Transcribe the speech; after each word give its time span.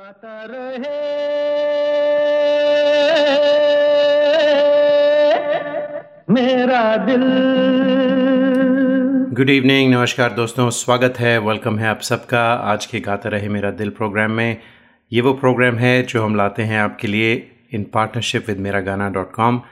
गाता 0.00 0.44
रहे। 0.50 0.98
मेरा 6.30 6.96
दिल। 6.96 7.24
Good 9.36 9.50
evening 9.50 9.94
नमस्कार 9.94 10.32
दोस्तों, 10.32 10.70
स्वागत 10.70 11.14
है 11.18 11.38
वेलकम 11.38 11.78
है 11.78 11.88
आप 11.88 12.00
सबका। 12.00 12.54
आज 12.54 12.86
के 12.86 13.00
गाता 13.00 13.28
रहे 13.28 13.48
मेरा 13.48 13.70
दिल 13.70 13.90
प्रोग्राम 13.90 14.30
में। 14.30 14.56
ये 15.12 15.20
वो 15.20 15.32
प्रोग्राम 15.32 15.74
है 15.74 16.02
जो 16.02 16.24
हम 16.24 16.36
लाते 16.36 16.62
हैं 16.62 16.80
आपके 16.80 17.08
लिए 17.08 17.50
इन 17.72 17.84
पार्टनरशिप 17.84 18.48
विद 18.48 18.58
मेरा 18.58 18.80
गाना 18.80 19.10
डॉट 19.10 19.32
कॉम 19.32 19.62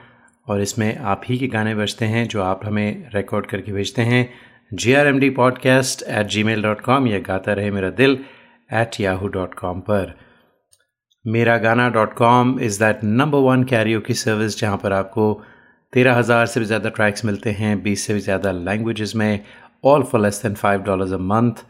और 0.47 0.61
इसमें 0.61 0.97
आप 0.97 1.21
ही 1.29 1.37
के 1.37 1.47
गाने 1.47 1.75
बजते 1.75 2.05
हैं 2.05 2.27
जो 2.27 2.41
आप 2.41 2.65
हमें 2.65 3.09
रिकॉर्ड 3.15 3.45
करके 3.45 3.71
भेजते 3.71 4.01
हैं। 4.01 4.29
G 4.73 4.93
R 4.93 5.07
M 5.07 5.19
D 5.19 5.29
podcast 5.29 6.03
at 6.09 6.27
gmail 6.43 6.63
dot 6.63 6.81
com 6.81 7.07
या 7.07 7.19
गाता 7.19 7.53
रहे 7.53 7.71
मेरा 7.71 7.89
दिल। 7.89 8.19
एट 8.69 8.99
याहू 9.01 9.27
डॉट 9.27 9.53
कॉम 9.53 9.79
पर। 9.81 10.13
Mera 11.25 11.57
Gaana 11.57 11.89
dot 11.89 12.13
com 12.13 12.59
is 12.59 12.79
that 12.79 13.03
number 13.03 13.39
one 13.41 13.63
karaoke 13.63 13.99
की 14.01 14.13
सर्विस 14.13 14.59
जहाँ 14.59 14.77
पर 14.77 14.93
आपको 14.93 15.33
तेरह 15.93 16.15
हज़ार 16.15 16.45
से 16.45 16.59
भी 16.59 16.65
ज़्यादा 16.65 16.89
ट्रैक्स 16.89 17.25
मिलते 17.25 17.51
हैं, 17.51 17.81
बीस 17.83 18.05
से 18.07 18.13
भी 18.13 18.19
ज़्यादा 18.19 18.51
लैंग्वेजेस 18.51 19.15
में 19.15 19.39
all 19.85 20.03
for 20.03 20.21
less 20.21 20.41
than 20.43 20.55
five 20.55 20.81
dollars 20.83 21.11
a 21.13 21.17
month 21.17 21.63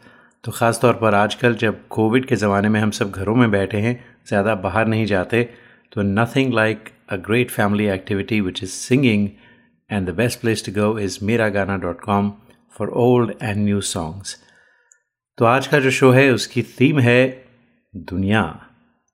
तो 0.44 0.52
ख़ास 0.52 0.80
तौर 0.82 0.94
पर 0.94 1.14
आजकल 1.14 1.54
जब 1.54 1.86
कोविड 1.90 2.26
के 2.26 2.36
ज़माने 2.36 2.68
में 2.68 2.80
हम 2.80 2.90
सब 2.90 3.10
घरों 3.10 3.34
में 3.36 3.50
बैठे 3.50 3.78
हैं, 3.78 3.98
ज़्यादा 4.28 4.54
बाहर 4.56 4.86
नहीं 4.86 5.06
जाते 5.06 5.42
तो 5.92 6.02
nothing 6.02 6.52
like 6.54 6.88
a 7.08 7.16
great 7.28 7.50
family 7.50 7.86
activity 7.88 8.40
which 8.40 8.62
is 8.62 8.70
singing 8.70 9.28
and 9.90 10.08
the 10.08 10.14
best 10.16 10.40
place 10.40 10.64
to 10.66 10.72
go 10.72 10.98
is 10.98 11.18
Mera 11.22 11.48
Gaana 11.48 11.76
dot 11.78 12.00
com 12.00 12.32
for 12.78 12.88
old 13.04 13.34
and 13.42 13.64
new 13.64 13.80
songs 13.88 14.36
तो 15.40 15.46
आज 15.46 15.66
का 15.66 15.78
जो 15.78 15.90
शो 15.90 16.10
है, 16.10 16.30
उसकी 16.30 16.62
थीम 16.62 16.98
है 17.00 17.44
दुनिया। 17.96 18.66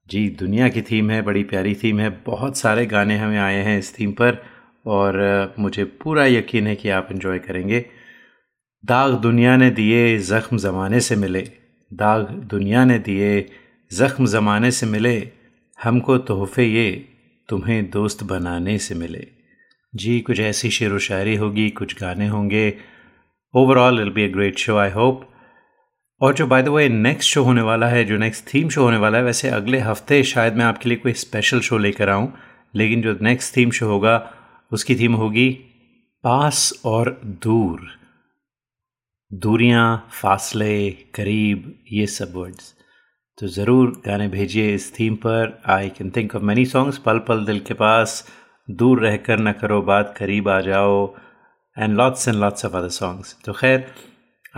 जी, 0.08 0.28
दुनिया 0.28 0.68
की 0.68 0.82
थीम 0.82 1.10
है, 1.10 1.22
बड़ी 1.22 1.42
प्यारी 1.44 1.74
थीम 1.74 2.00
है, 2.00 2.08
बहुत 2.26 2.56
सारे 2.56 2.86
गाने 2.86 3.18
हमें 3.18 3.38
आए 3.38 3.56
हैं 3.56 3.78
इस 3.78 4.00
थीम 4.00 4.12
पर 4.12 4.42
और 4.86 5.54
मुझे 5.58 5.84
पूरा 5.84 6.26
यकीन 6.26 6.66
है 6.66 6.74
कि 6.76 6.88
आप 6.88 7.08
इन्जॉय 7.12 7.38
करेंगे। 7.38 7.84
दाग 8.84 9.12
दुनिया 9.12 9.56
ने 9.56 9.70
दिए 9.70 10.18
ज़ख्म 10.18 10.58
ज़माने 10.58 11.00
से 11.00 11.16
मिले। 11.16 11.40
दाग 11.92 12.22
दुनिया 12.28 12.84
ने 12.84 12.98
दिए 12.98 13.48
ज़ख्म 13.92 14.26
ज़माने 14.26 14.70
से 14.70 14.86
मिले। 14.86 15.30
हमको 15.82 16.18
तोहफे 16.18 16.64
ये 16.64 17.08
तुम्हें 17.48 17.90
दोस्त 17.90 18.24
बनाने 18.24 18.78
से 18.78 18.94
मिले। 18.94 19.26
जी, 19.94 20.20
कुछ 20.20 20.40
ऐसी 20.40 20.70
शेर 20.70 20.92
व 20.92 20.98
शायरी 20.98 21.36
होगी, 21.36 21.70
कुछ 21.70 22.00
गाने 22.00 22.28
होंगे। 22.28 22.74
Overall 23.54 24.00
it'll 24.00 24.10
be 24.10 24.22
a 24.22 24.28
great 24.28 24.58
show 24.58 24.76
I 24.76 24.90
hope 24.90 25.32
और 26.20 26.34
जो 26.34 26.46
by 26.46 26.62
the 26.62 26.68
way 26.68 26.88
next 26.88 27.30
show 27.30 27.42
होने 27.44 27.62
वाला 27.62 27.86
है, 27.88 28.04
जो 28.04 28.16
नेक्स्ट 28.18 28.44
थीम 28.52 28.68
शो 28.68 28.82
होने 28.82 28.96
वाला 28.96 29.18
है, 29.18 29.24
वैसे 29.24 29.48
अगले 29.48 29.78
हफ़्ते 29.78 30.22
शायद 30.24 30.54
मैं 30.56 30.64
आपके 30.64 30.88
लिए 30.88 30.98
कोई 30.98 31.12
स्पेशल 31.14 31.60
शो 31.60 31.78
लेकर 31.78 32.08
आऊँ, 32.08 32.32
लेकिन 32.74 33.02
जो 33.02 33.16
नेक्स्ट 33.22 33.56
थीम 33.56 33.70
शो 33.70 33.86
होगा, 33.86 34.14
उसकी 34.72 34.96
थीम 34.96 35.14
होगी 35.14 35.48
पास 36.24 36.72
और 36.84 37.10
दूर। 37.42 37.80
दूरियाँ, 39.30 40.08
फासले, 40.12 40.90
करीब, 41.14 41.74
ये 41.92 42.06
सब 42.06 42.32
वर्ड्स 42.36 42.74
तो 43.38 43.46
ज़रूर 43.48 43.90
गाने 44.06 44.28
भेजिए 44.28 44.74
इस 44.74 44.92
थीम 44.98 45.16
पर। 45.26 45.60
I 45.70 45.88
can 45.88 46.10
think 46.16 46.34
of 46.36 46.42
many 46.42 46.64
songs 46.66 46.98
पल 46.98 47.18
पल 47.28 47.44
दिल 47.46 47.60
के 47.60 47.74
पास, 47.74 48.24
दूर 48.68 49.02
रहकर 49.02 49.38
ना 49.38 49.52
करो 49.52 49.82
बात, 49.82 50.14
करीब 50.18 50.48
आ 50.48 50.60
जाओ 50.62 51.14
and 51.76 51.96
lots 51.96 52.28
and 52.28 52.36
lots 52.36 52.64
of 52.64 52.76
other 52.76 52.88
songs 52.90 53.36
तो 53.44 53.52
खैर 53.52 53.86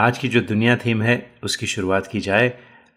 आज 0.01 0.19
की 0.19 0.29
जो 0.29 0.41
दुनिया 0.41 0.77
थीम 0.77 1.03
है 1.03 1.31
उसकी 1.43 1.67
शुरुआत 1.67 2.07
की 2.07 2.21
जाए। 2.21 2.49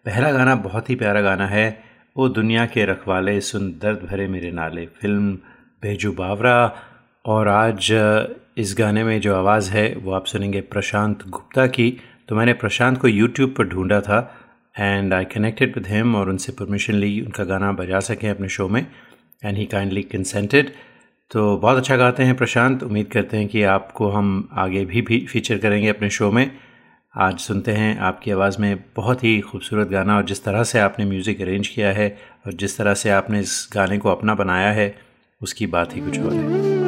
पहला 0.05 0.31
गाना 0.31 0.55
बहुत 0.55 0.89
ही 0.89 0.95
प्यारा 0.95 1.21
गाना 1.21 1.47
है। 1.47 1.83
वो 2.17 2.29
दुनिया 2.29 2.65
के 2.65 2.85
रखवाले 2.85 3.41
सुन 3.41 3.69
दर्द 3.81 3.99
भरे 4.11 4.27
मेरे 4.27 4.51
नाले। 4.51 4.85
फ़िल्म 4.85 5.33
भेजू 5.81 6.11
बावरा। 6.11 6.75
और 7.25 7.47
आज 7.47 7.87
इस 8.57 8.75
गाने 8.77 9.03
में 9.03 9.21
जो 9.21 9.35
आवाज़ 9.35 9.71
है 9.71 9.95
वो 9.95 10.11
आप 10.11 10.25
सुनेंगे 10.25 10.61
प्रशांत 10.61 11.27
गुप्ता 11.27 11.67
की। 11.67 12.01
तो 12.27 12.35
मैंने 12.35 12.53
प्रशांत 12.53 12.97
को 12.97 13.07
यूट्यूब 13.07 13.55
पर 13.57 13.67
ढूंढा 13.67 14.01
था। 14.01 14.35
And 14.79 15.13
I 15.13 15.25
connected 15.25 15.75
with 15.75 15.87
him 15.87 16.15
और 16.15 16.29
उनसे 16.29 16.51
परमिशन 16.51 16.93
ली 16.93 17.21
उनका 17.21 17.43
गाना 17.43 17.71
बजा 17.71 17.99
सकें 17.99 18.29
अपने 18.29 18.49
शो 18.49 18.67
में। 18.67 18.85
एंड 19.45 19.57
ही 19.57 19.65
काइंडली 19.65 20.03
कंसेंटेड 20.03 20.73
तो 21.31 21.57
बहुत 21.57 21.77
अच्छा 21.77 21.95
गाते 21.97 22.23
हैं 22.23 22.37
प्रशांत। 22.37 22.83
उम्मीद 22.83 23.07
करते 23.07 23.37
हैं 23.37 23.47
कि 23.47 23.63
आपको 23.63 24.09
हम 24.09 24.49
आगे 24.53 24.85
भी, 24.85 25.01
भी 25.01 25.25
फीचर 25.29 25.57
करेंगे 25.57 25.89
अपने 25.89 26.09
शो 26.09 26.31
में। 26.31 26.51
आज 27.15 27.39
सुनते 27.39 27.71
हैं 27.71 27.99
आपकी 27.99 28.31
आवाज़ 28.31 28.57
में 28.59 28.83
बहुत 28.95 29.23
ही 29.23 29.39
खूबसूरत 29.41 29.87
गाना 29.87 30.17
और 30.17 30.25
जिस 30.25 30.43
तरह 30.43 30.63
से 30.63 30.79
आपने 30.79 31.05
म्यूज़िक 31.05 31.41
अरेंज 31.41 31.67
किया 31.67 31.91
है 31.91 32.17
और 32.47 32.53
जिस 32.53 32.77
तरह 32.77 32.93
से 32.93 33.09
आपने 33.09 33.39
इस 33.39 33.69
गाने 33.73 33.97
को 33.97 34.09
अपना 34.09 34.35
बनाया 34.35 34.71
है, 34.71 34.95
उसकी 35.41 35.67
बात 35.67 35.95
ही 35.95 36.01
कुछ 36.01 36.19
और 36.19 36.33
है। 36.33 36.80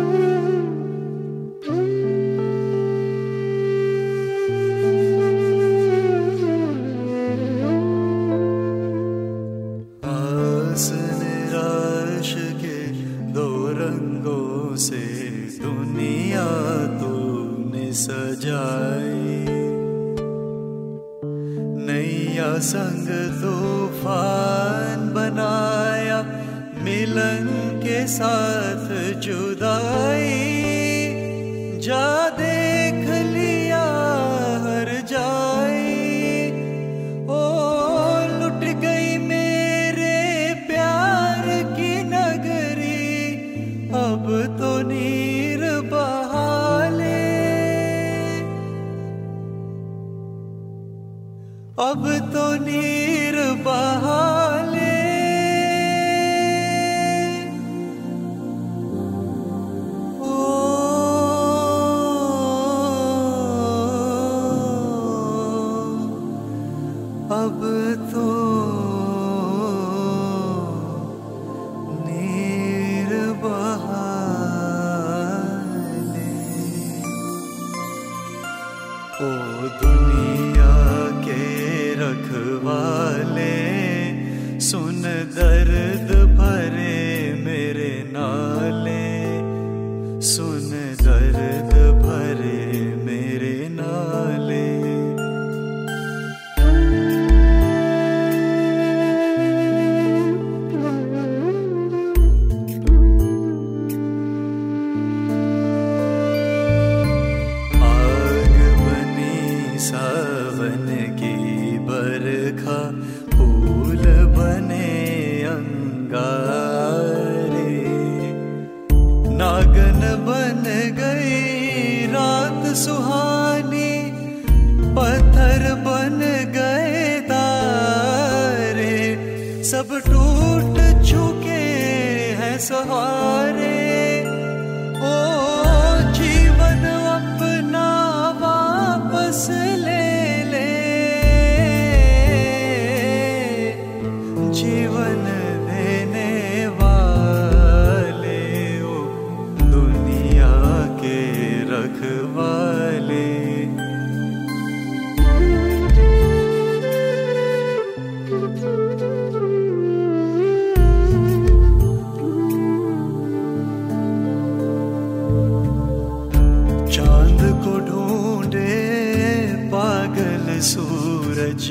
सूरज 170.63 171.65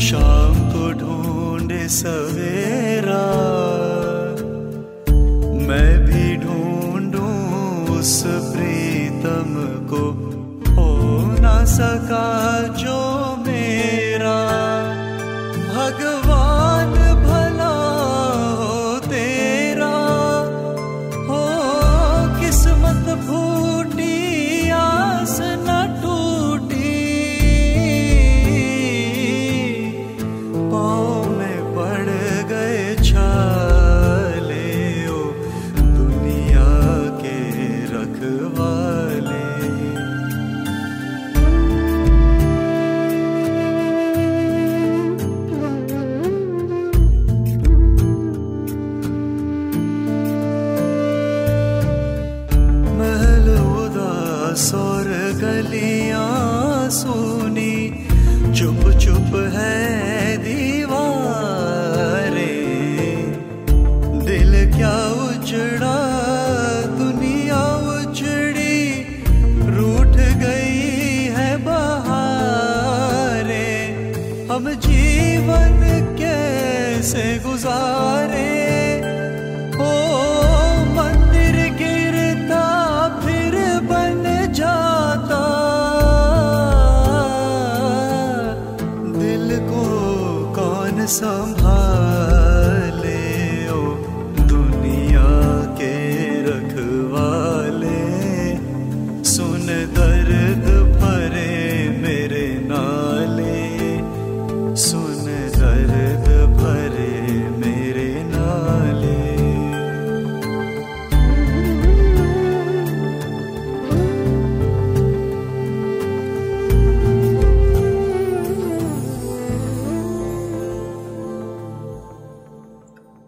शाम 0.00 0.54
को 0.72 0.92
ढूंढे 0.92 1.88
सवेरा। 1.88 3.49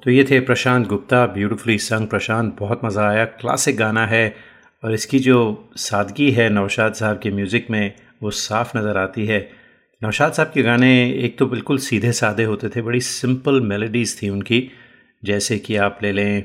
तो 0.02 0.10
ये 0.10 0.24
थे 0.30 0.38
प्रशांत 0.40 0.86
गुप्ता 0.88 1.26
ब्यूटीफुली 1.26 1.78
संग 1.78 2.06
प्रशांत, 2.08 2.54
बहुत 2.58 2.80
मज़ा 2.84 3.08
आया 3.08 3.24
क्लासिक 3.24 3.76
गाना 3.76 4.06
है, 4.06 4.34
और 4.82 4.94
इसकी 4.94 5.18
जो 5.18 5.38
सादगी 5.78 6.30
है 6.32 6.48
नौशाद 6.50 6.94
साहब 6.94 7.18
के 7.18 7.30
म्यूज़िक 7.30 7.70
में, 7.70 7.94
वो 8.22 8.30
साफ़ 8.30 8.76
नज़र 8.78 8.96
आती 8.98 9.26
है। 9.26 9.40
नौशाद 10.02 10.32
साहब 10.32 10.50
के 10.54 10.62
गाने 10.62 10.90
एक 11.24 11.38
तो 11.38 11.46
बिल्कुल 11.46 11.78
सीधे 11.80 12.12
सादे 12.12 12.44
होते 12.44 12.68
थे, 12.68 12.82
बड़ी 12.82 13.00
सिंपल 13.00 13.60
मेलोडीज़ 13.62 14.16
थी 14.22 14.28
उनकी, 14.28 14.70
जैसे 15.22 15.58
कि 15.58 15.76
आप 15.78 15.98
ले 16.02 16.12
लें 16.12 16.36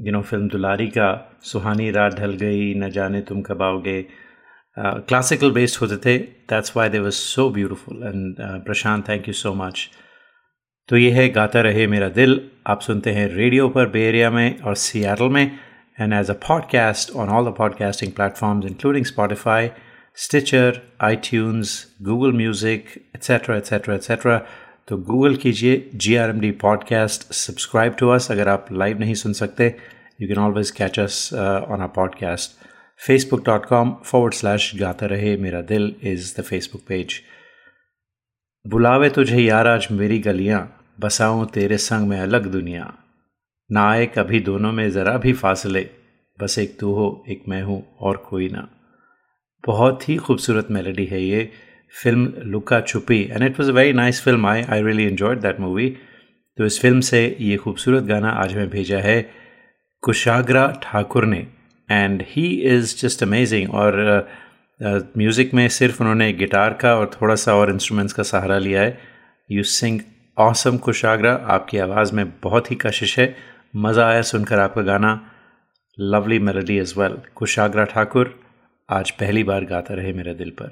यू 0.00 0.12
नो 0.12 0.20
फ़िल्म 0.22 0.48
दुलारी 0.48 0.86
का, 0.88 1.40
सुहानी 1.42 1.90
रात 1.90 2.14
ढल 2.18 2.32
गई, 2.34 2.74
न 2.74 2.90
जाने 2.90 3.20
तुम 3.22 3.40
कब 3.42 3.62
आओगे। 3.62 4.02
क्लासिकल 4.76 5.50
बेस्ड 5.50 5.80
होते 5.80 5.96
थे 5.96 6.16
that's 6.50 6.76
why 6.76 6.88
they 6.88 6.98
was 7.00 7.12
so 7.14 7.48
beautiful 7.50 8.02
and 8.04 8.64
Prashant 8.64 9.08
thank 9.08 9.28
you 9.28 9.34
so 9.34 9.54
much 9.54 9.88
तो 10.90 10.96
ये 10.96 11.10
है, 11.10 11.28
गाता 11.28 11.60
रहे 11.60 11.86
मेरा 11.86 12.08
दिल। 12.08 12.40
आप 12.66 12.80
सुनते 12.80 13.10
हैं 13.10 13.26
रेडियो 13.34 13.68
पर 13.68 13.88
बे 13.88 14.00
एरिया 14.02 14.30
में 14.30 14.60
और 14.60 14.74
सियाटल 14.74 15.28
में 15.28 15.58
and 16.00 16.12
as 16.12 16.30
a 16.30 16.32
podcast 16.32 17.10
on 17.16 17.28
all 17.28 17.50
the 17.50 17.54
podcasting 17.58 18.12
platforms 18.12 18.66
including 18.66 19.04
Spotify 19.04 19.68
Stitcher 20.16 20.80
I 21.00 21.16
Google 22.02 22.32
music 22.32 22.86
etcetera 22.96 23.56
etcetera 23.56 23.94
etcetera 23.94 24.38
तो 24.88 24.96
गूगल 24.96 25.36
कीजिए 25.36 25.90
G 25.94 26.16
R 26.16 26.30
M 26.30 26.40
D 26.40 26.50
podcast 26.50 27.32
subscribe 27.32 27.94
to 27.98 28.08
us 28.08 28.30
अगर 28.30 28.48
आप 28.48 28.66
लाइव 28.72 28.98
नहीं 28.98 29.14
सुन 29.14 29.32
सकते। 29.32 29.74
You 30.22 30.28
can 30.28 30.38
always 30.38 30.70
catch 30.70 31.00
us 31.00 31.30
on 31.34 31.80
our 31.80 31.88
podcast 31.88 32.66
Facebook 33.06 33.44
dot 33.46 33.66
com 33.66 33.96
forward 34.04 34.34
slash 34.34 34.72
Gaata 34.76 35.06
Rahe 35.06 35.36
Mera 35.36 35.60
दिल 35.60 35.94
is 36.02 36.34
the 36.40 36.44
Facebook 36.44 36.82
page 36.88 37.20
बुलावे 38.66 39.10
तुझे 39.10 39.38
यार 39.38 39.66
आज 39.66 39.88
मेरी 39.90 40.18
गलियाँ। 40.18 40.79
बसाऊं 41.00 41.44
तेरे 41.46 41.76
संग 41.78 42.08
में 42.08 42.18
अलग 42.20 42.46
दुनिया। 42.52 42.92
ना 43.70 43.88
आए 43.90 44.06
कभी 44.16 44.40
दोनों 44.40 44.72
में 44.72 44.88
ज़रा 44.90 45.16
भी 45.18 45.32
फासले। 45.32 45.88
बस 46.38 46.58
एक 46.58 46.76
तू 46.80 46.92
हो 46.94 47.24
एक 47.28 47.42
मैं 47.48 47.62
हूँ 47.62 47.82
और 48.00 48.16
कोई 48.28 48.48
ना। 48.48 48.68
बहुत 49.64 50.08
ही 50.08 50.16
खूबसूरत 50.16 50.70
मेलोडी 50.70 51.04
है 51.06 51.22
ये। 51.22 51.50
Film 51.94 52.32
Luka 52.46 52.80
Chhupi 52.80 53.20
and 53.22 53.42
it 53.42 53.58
was 53.60 53.70
a 53.70 53.74
very 53.74 53.92
nice 53.92 54.22
film 54.22 54.46
I 54.46 54.62
I 54.62 54.82
really 54.82 55.04
enjoyed 55.04 55.40
that 55.40 55.60
movie 55.60 55.88
तो 56.58 56.66
इस 56.66 56.80
फ़िल्म 56.80 57.00
से 57.00 57.24
ये 57.40 57.56
खूबसूरत 57.56 58.04
गाना 58.04 58.30
आज 58.42 58.52
हमें 58.52 58.68
भेजा 58.70 58.98
है 58.98 59.20
कुशाग्रा 60.02 60.66
ठाकुर 60.82 61.24
ने। 61.26 61.46
And 61.88 62.22
he 62.28 62.46
is 62.68 62.96
just 63.00 63.22
amazing 63.22 63.74
और 63.74 63.96
म्यूज़िक 64.80 65.48
uh, 65.48 65.54
में 65.54 65.68
सिर्फ़ 65.68 66.00
उन्होंने 66.02 66.32
गिटार 66.32 66.72
का 66.72 66.94
और 66.96 67.10
थोड़ा 67.14 67.34
सा 67.34 67.54
और 67.54 67.70
इंस्ट्रूमेंट्स 67.70 68.12
का 68.12 68.22
सहारा 68.22 68.58
लिया 68.58 68.82
है। 68.82 68.98
यू 69.50 69.62
सिंग 69.62 70.00
ऑसम 70.40 70.76
कुशाग्रा 70.76 71.32
आपकी 71.32 71.78
आवाज़ 71.78 72.14
में 72.14 72.32
बहुत 72.42 72.70
ही 72.70 72.76
कशिश 72.76 73.18
है। 73.18 73.36
मज़ा 73.76 74.08
आया 74.08 74.22
सुनकर 74.22 74.58
आपका 74.58 74.82
गाना। 74.82 75.30
Lovely 76.00 76.38
melody 76.38 76.78
as 76.78 76.94
well 76.98 77.18
Kushagra 77.34 77.84
Thakur, 77.84 78.40
आज 78.90 79.10
पहली 79.10 79.44
बार 79.44 79.64
गाता 79.64 79.94
रहे 79.94 80.12
मेरे 80.12 80.34
दिल 80.34 80.50
पर। 80.50 80.70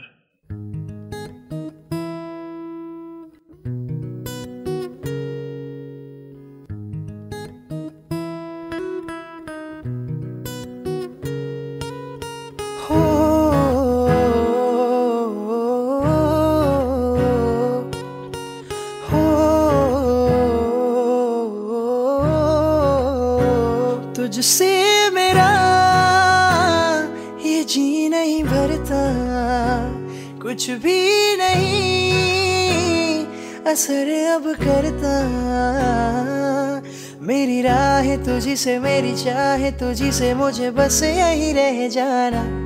तुझी 39.88 40.12
से 40.12 40.34
मुझे 40.34 40.70
बस 40.70 41.02
यही 41.02 41.52
रह 41.52 41.88
जाना। 41.88 42.57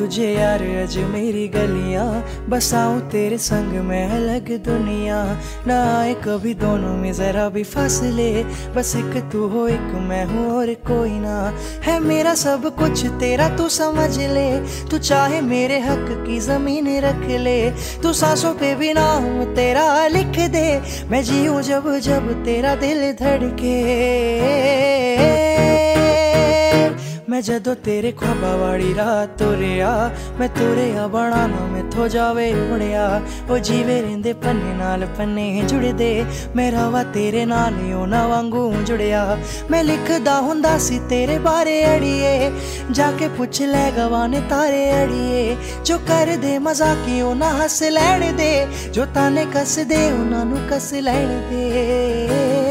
तुझे 0.00 0.32
यार 0.34 0.62
अज 0.62 0.96
मेरी 0.98 1.48
गलियाँ 1.48 2.24
बसाऊं 2.48 3.00
तेरे 3.00 3.38
संग 3.38 3.72
में 3.72 4.10
अलग 4.10 4.48
दुनिया। 4.64 5.40
ना 5.66 5.98
आए 5.98 6.14
कभी 6.14 6.54
दोनों 6.54 6.96
में 6.96 7.12
जरा 7.12 7.48
भी 7.48 7.64
फासले, 7.64 8.44
बस 8.44 8.96
एक 8.96 9.30
तू 9.32 9.46
हो, 9.48 9.68
एक 9.68 9.80
मैं 9.80 10.24
हूँ 10.24 10.50
और 10.56 10.66
कोई 10.66 11.10
ना। 11.10 11.52
है 11.82 12.00
मेरा 12.00 12.34
सब 12.34 12.64
कुछ, 12.76 13.06
तेरा 13.06 13.48
तू 13.56 13.68
समझ 13.68 14.18
ले। 14.18 14.60
तू 14.90 14.98
चाहे 14.98 15.40
मेरे 15.40 15.78
हक 15.80 16.06
की 16.26 16.38
ज़मीन 16.40 17.00
रख 17.00 17.26
ले। 17.40 17.70
तू 18.02 18.12
सांसों 18.12 18.54
पे 18.54 18.74
भी 18.74 18.92
नाम 18.92 19.44
तेरा 19.44 20.06
लिख 20.06 20.50
दे। 20.50 20.82
मैं 21.10 21.22
जीऊं 21.24 21.60
जब 21.62 21.98
जब 21.98 22.44
तेरा 22.44 22.74
दिल 22.74 23.12
धड़के। 23.12 23.80
मैं 27.30 27.40
जदों 27.46 27.74
तेरे 27.86 28.10
ख्वाबा 28.18 28.52
वाली 28.58 28.92
रात 28.92 29.38
तुरिया 29.38 29.90
मैं 30.38 30.48
तुरिया 30.50 31.06
बनाना 31.14 31.60
मैं 31.70 31.84
थो 31.90 32.06
जावे 32.10 32.46
उड़िया 32.74 33.04
ओ 33.46 33.58
जीवे 33.62 34.00
रेंदे 34.02 34.32
पन्ने 34.42 34.72
नाल 34.78 35.04
पन्ने 35.14 35.44
जुड़दे 35.70 36.10
मेरा 36.58 36.86
वा 36.90 37.02
तेरे 37.14 37.44
नाल 37.46 37.74
ना 38.10 38.22
वांगू 38.26 38.62
जुड़िया 38.82 39.22
मैं 39.70 39.82
लिखदा 39.82 40.36
हुंदा 40.46 40.74
सी 40.86 40.98
तेरे 41.06 41.38
बारे 41.46 41.76
अड़िए 41.84 42.34
जाके 42.98 43.28
पुछ 43.38 43.62
ले 43.70 43.84
गवाने 43.94 44.40
तारे 44.50 44.82
अड़िए 44.90 45.44
जो 45.86 45.98
कर 46.10 46.36
दे 46.42 46.58
मजाकी 46.66 47.22
ना 47.38 47.50
हस 47.62 47.82
लैण 47.94 48.26
दे 48.42 48.52
जो 48.90 49.06
ताने 49.14 49.46
कस 49.54 49.78
दे 49.92 50.02
उन्हां 50.12 50.44
नु 50.50 50.66
कस 50.72 50.90
लैण 51.06 51.30
दे 51.50 52.70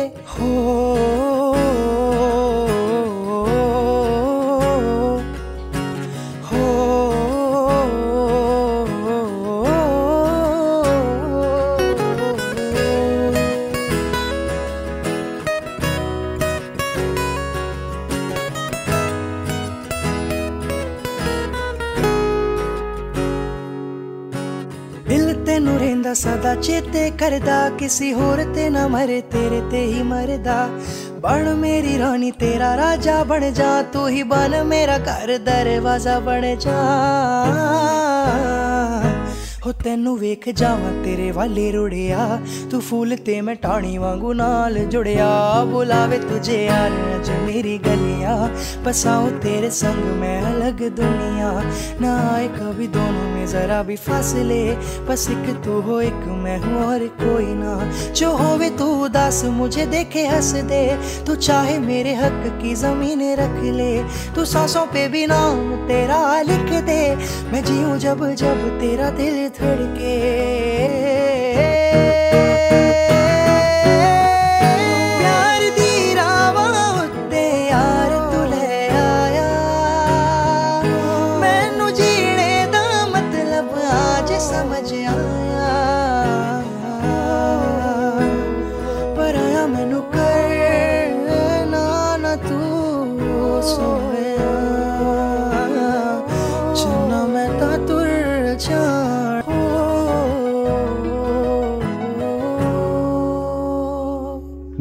ਸਦਾ 26.20 26.56
ਚੇਤੇ 26.56 27.10
ਕਰਦਾ, 27.10 27.70
ਕਿਸੇ 27.70 28.14
ਹੋਰ 28.14 28.44
ਤੇ 28.56 28.70
ਨਾ 28.70 28.88
ਮਰੇ, 28.88 29.22
ਤੇਰੇ 29.22 29.62
ਤੇ 29.72 29.86
ਹੀ 29.86 30.04
ਮਰਦਾ। 30.04 30.70
ਬਣ 31.20 31.54
ਮੇਰੀ 31.54 32.00
ਰਾਣੀ, 32.00 32.32
ਤੇਰਾ 32.32 32.78
ਰਾਜਾ 32.78 33.24
ਬਣ 33.24 33.52
ਜਾ, 33.52 33.82
ਤੂੰ 33.82 34.10
ਹੀ 34.10 34.24
ਬਣ 34.24 34.64
ਮੇਰਾ 34.64 34.98
ਘਰ, 34.98 35.38
ਦਰਵਾਜ਼ਾ 35.38 36.20
ਬਣ 36.20 36.56
ਜਾ। 36.56 36.76
ਹੋ 39.66 39.72
ਤੈਨੂੰ 39.72 40.18
ਵੇਖ 40.18 40.50
ਜਾਵਾਂ, 40.50 41.04
ਤੇਰੇ 41.04 41.32
ਵਾਲੇ 41.32 41.72
ਰੁੜਿਆ। 41.72 42.40
ਤੂੰ 42.72 42.82
ਫੂਲ 42.82 43.16
ਤੇ 43.16 43.42
ਮੈਂ 43.42 43.56
ਟਾਣੀ 43.56 43.98
ਵਾਂਗੂ 43.98 44.34
ਨਾਲ 44.34 44.80
ਜੁੜਿਆ। 44.80 45.64
ਬੁਲਾਵੇ 45.64 46.20
ਤੁਝੇ 46.20 46.66
ਯਾਰ 46.66 46.92
ਅਜ 47.16 47.30
ਮੇਰੀ 47.30 47.78
ਗਲੀਆਂ। 47.78 48.50
ਪਸਾਉ 48.86 49.30
ਤੇਰੇ 49.42 49.70
ਸੰਗ, 49.70 50.04
ਮੈਂ 50.04 50.42
ਅਲਗ 50.52 50.90
ਦੁਨੀਆ। 50.90 51.62
ਨਾ 52.02 52.30
ਆਏ 52.34 52.48
ਕਭੀ 52.48 52.88
ਦੋਨੋਂ 52.88 53.29
जरा 53.50 53.84
भी 53.84 53.96
फासले 53.96 54.76
बस 55.06 55.28
एक 55.30 55.62
तू 55.66 55.82
हो, 55.82 56.02
एक 56.02 56.28
मैं 56.40 56.60
हूँ 56.60 56.86
और 56.86 57.08
कोई 57.22 57.46
ना। 57.46 57.92
जो 58.12 58.32
होवे 58.32 58.70
तू 58.70 58.86
उदास, 59.06 59.44
मुझे 59.46 59.86
देखे 59.86 60.26
हंस 60.28 60.52
दे। 60.70 60.98
तू 61.28 61.36
चाहे 61.36 61.80
मेरे 61.80 62.14
हक 62.14 62.60
की 62.62 62.76
ज़मीन 62.76 63.22
रख 63.36 63.64
ले। 63.64 64.04
तू 64.36 64.46
सांसों 64.46 64.86
पे 64.86 65.08
भी 65.08 65.26
नाम 65.28 65.76
तेरा 65.88 66.42
लिख 66.42 66.84
दे। 66.84 67.16
मैं 67.52 67.64
जीऊँ 67.64 67.98
जब 68.00 68.30
जब 68.36 68.68
तेरा 68.80 69.10
दिल 69.10 69.48
धड़के। 69.50 71.19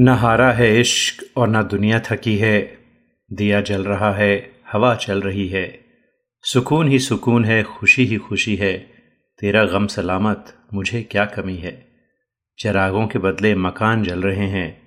न 0.01 0.09
हारा 0.09 0.53
है 0.53 0.81
इश्क 0.81 1.25
और 1.37 1.49
न 1.49 1.63
दुनिया 1.63 2.01
थकी 2.01 2.39
है। 2.39 2.79
दिया 3.33 3.61
जल 3.61 3.85
रहा 3.85 4.15
है, 4.15 4.51
हवा 4.73 4.95
चल 4.95 5.21
रही 5.23 5.49
है। 5.49 5.81
सुकून 6.43 6.89
ही 6.89 6.99
सुकून 6.99 7.45
है, 7.45 7.63
खुशी 7.63 8.05
ही 8.05 8.17
खुशी 8.17 8.57
है। 8.57 8.79
तेरा 9.41 9.65
गम 9.65 9.87
सलामत, 9.87 10.55
मुझे 10.75 11.03
क्या 11.03 11.25
कमी 11.25 11.57
है? 11.57 11.87
चरागों 12.59 13.07
के 13.07 13.19
बदले 13.19 13.55
मकान 13.55 14.03
जल 14.03 14.23
रहे 14.23 14.47
हैं। 14.47 14.83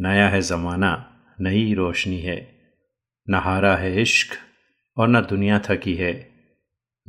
नया 0.00 0.28
है 0.28 0.40
ज़माना, 0.40 1.24
नई 1.40 1.74
रोशनी 1.74 2.20
है। 2.20 2.54
न 3.30 3.34
हारा 3.34 3.76
है 3.76 4.02
इश्क 4.02 4.38
और 4.96 5.08
न 5.08 5.20
दुनिया 5.20 5.58
थकी 5.58 5.94
है। 5.94 6.30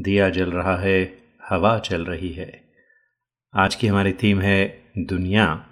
दिया 0.01 0.29
जल 0.29 0.51
रहा 0.51 0.77
है, 0.77 1.17
हवा 1.49 1.79
चल 1.79 2.05
रही 2.05 2.33
है। 2.33 2.63
आज 3.55 3.75
की 3.75 3.87
हमारी 3.87 4.13
थीम 4.13 4.41
है 4.41 4.91
दुनिया 4.97 5.65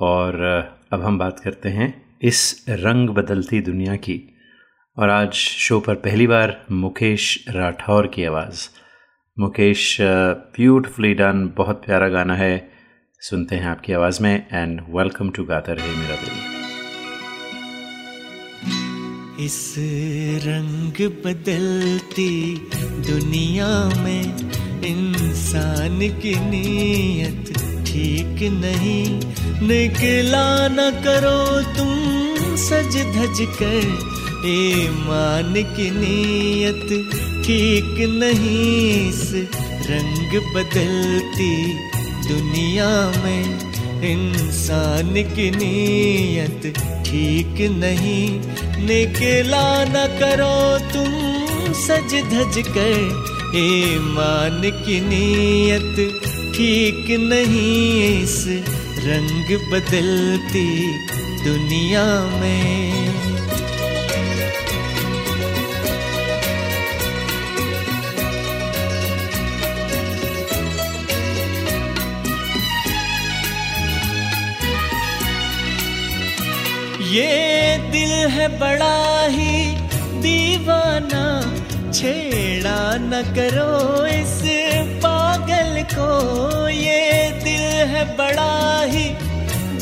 और 0.00 0.79
अब 0.92 1.02
हम 1.04 1.18
बात 1.18 1.40
करते 1.40 1.68
हैं 1.68 2.18
इस 2.22 2.64
रंग 2.68 3.08
बदलती 3.08 3.60
दुनिया 3.60 3.96
की। 3.96 4.36
और 4.98 5.10
आज 5.10 5.32
शो 5.32 5.80
पर 5.80 5.94
पहली 5.94 6.26
बार 6.26 6.66
मुकेश 6.72 7.44
राठौर 7.48 8.06
की 8.06 8.24
आवाज़। 8.24 8.68
मुकेश 9.38 9.98
ब्यूटफुली 10.00 11.14
डन 11.14 11.52
बहुत 11.56 11.82
प्यारा 11.86 12.08
गाना 12.08 12.34
है। 12.34 12.70
सुनते 13.20 13.56
हैं 13.56 13.66
आपकी 13.66 13.92
आवाज़ 13.92 14.22
में 14.22 14.46
एंड 14.52 14.80
वेलकम 14.88 15.30
टू 15.30 15.44
गाता 15.44 15.72
रहे 15.72 15.96
मेरा 15.96 16.16
दिल। 16.16 16.34
इस 19.44 19.74
रंग 20.44 21.08
बदलती 21.24 22.54
दुनिया 23.12 23.88
में 24.04 24.24
इंसान 24.84 25.98
की 25.98 26.34
नीयत 26.50 27.79
ठीक 27.90 28.42
नहीं, 28.54 29.06
निकला 29.68 30.46
न 30.68 30.90
करो 31.04 31.40
तुम 31.76 32.56
सज 32.64 32.96
धज 33.16 33.40
कर 33.56 34.46
ए 34.48 34.88
मान 34.98 35.52
की 35.74 35.88
नीयत, 35.90 36.86
ठीक 37.46 37.98
नहीं 38.20 39.08
इस 39.08 39.32
रंग 39.90 40.38
बदलती 40.54 41.52
दुनिया 42.28 42.90
में। 43.24 43.68
इंसान 44.10 45.12
की 45.34 45.50
नीयत 45.50 46.72
ठीक 47.06 47.60
नहीं, 47.78 48.28
निकला 48.86 49.68
न 49.84 50.06
करो 50.20 50.56
तुम 50.92 51.72
सज 51.82 52.14
धज 52.32 52.62
कर 52.68 53.58
ए 53.58 53.98
मान 54.14 54.60
की 54.84 55.00
नीयत 55.08 56.38
ठीक 56.54 57.06
नहीं 57.20 58.22
इस 58.22 58.44
रंग 59.04 59.48
बदलती 59.72 60.68
दुनिया 61.44 62.04
में। 62.40 62.90
ये 77.12 77.78
दिल 77.92 78.12
है 78.32 78.48
बड़ा 78.58 79.26
ही 79.28 79.54
दीवाना, 80.22 81.24
छेड़ा 81.92 82.82
न 83.00 83.22
करो 83.36 84.06
इस 84.08 84.38
पागल 85.02 85.19
को 85.82 86.68
ये 86.68 87.30
दिल 87.44 87.66
है 87.90 88.16
बड़ा 88.16 88.82
ही 88.82 89.08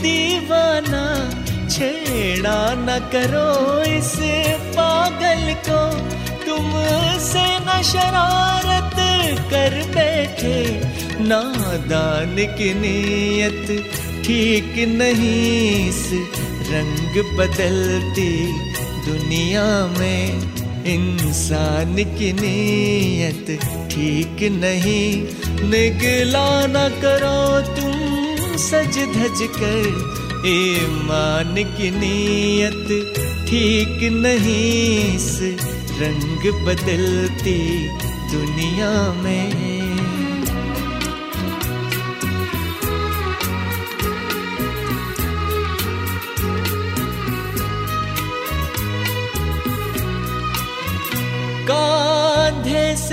दीवाना। 0.03 1.05
छेड़ा 1.69 2.75
न 2.75 2.99
करो 3.13 3.83
इस 3.83 4.13
पागल 4.77 5.55
को। 5.69 5.81
तुम 6.47 6.71
से 7.21 7.47
न 7.59 7.83
शरारत 7.83 8.95
कर 9.51 9.75
बैठे। 9.95 10.59
नादान 11.21 12.37
की 12.37 12.75
नीयत 12.75 13.67
ठीक 14.25 14.75
नहीं 14.89 15.89
इस 15.89 16.09
रंग 16.71 17.39
बदलती 17.39 18.33
दुनिया 19.07 19.67
में। 19.99 20.49
इंसान 20.85 21.95
की 21.97 22.33
नीयत 22.33 23.59
ठीक 23.99 24.53
नहीं। 24.53 25.23
निगला 25.71 26.67
न 26.67 26.89
करो 27.05 27.39
तुम 27.77 27.93
सज 28.57 28.99
धज 29.15 29.41
कर। 29.57 29.89
ए 30.47 30.87
मान 30.91 31.55
की 31.55 31.91
नीयत 31.91 33.15
ठीक 33.49 34.13
नहीं। 34.13 35.17
इस 35.17 35.39
रंग 36.01 36.67
बदलती 36.67 37.89
दुनिया 38.33 39.23
में। 39.23 39.68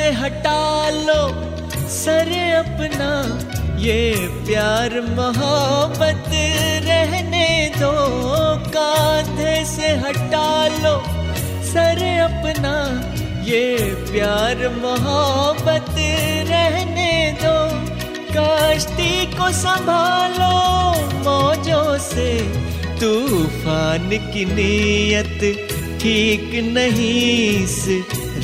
से 0.06 0.12
हटा 0.12 0.90
लो। 0.90 1.22
सर 1.90 2.30
अपना, 2.56 3.10
ये 3.80 4.14
प्यार 4.48 5.02
मोहब्बत 5.02 6.30
रहने 6.84 7.72
दो। 7.78 7.92
कांधे 8.68 9.66
से 9.66 9.88
हटा 9.88 10.68
लो। 10.68 10.94
सर 11.66 12.04
अपना, 12.22 12.76
ये 13.46 13.78
प्यार 14.12 14.70
मोहब्बत 14.78 15.96
रहने 16.50 17.38
दो। 17.44 17.58
कश्ती 18.38 19.26
को 19.26 19.52
संभालो, 19.52 20.54
मौजों 21.20 21.98
से। 21.98 22.30
तूफ़ान 23.00 24.10
की 24.34 24.46
नीयत 24.46 25.40
ठीक 26.02 26.52
नहीं 26.64 27.64
इस 27.64 27.86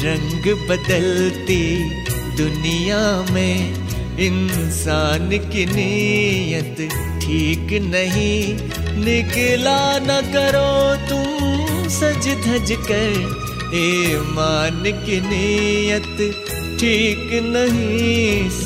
रंग 0.03 0.46
बदलती 0.70 1.63
दुनिया 2.38 3.01
में 3.31 4.17
इंसान 4.20 5.29
की 5.51 5.65
नीयत 5.65 6.81
ठीक 7.22 7.74
नहीं। 7.84 8.39
निकला 9.05 9.81
न 10.00 10.20
करो 10.34 10.72
तुम 11.10 11.88
सज 11.89 12.27
धज 12.48 12.72
कर 12.89 13.13
ईमान 13.75 14.84
की 15.05 15.20
नीयत 15.22 16.17
ठीक 16.81 17.29
नहीं। 17.46 18.48
इस 18.48 18.65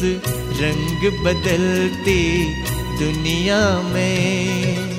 रंग 0.62 1.08
बदलती 1.26 2.22
दुनिया 3.00 3.62
में 3.84 4.95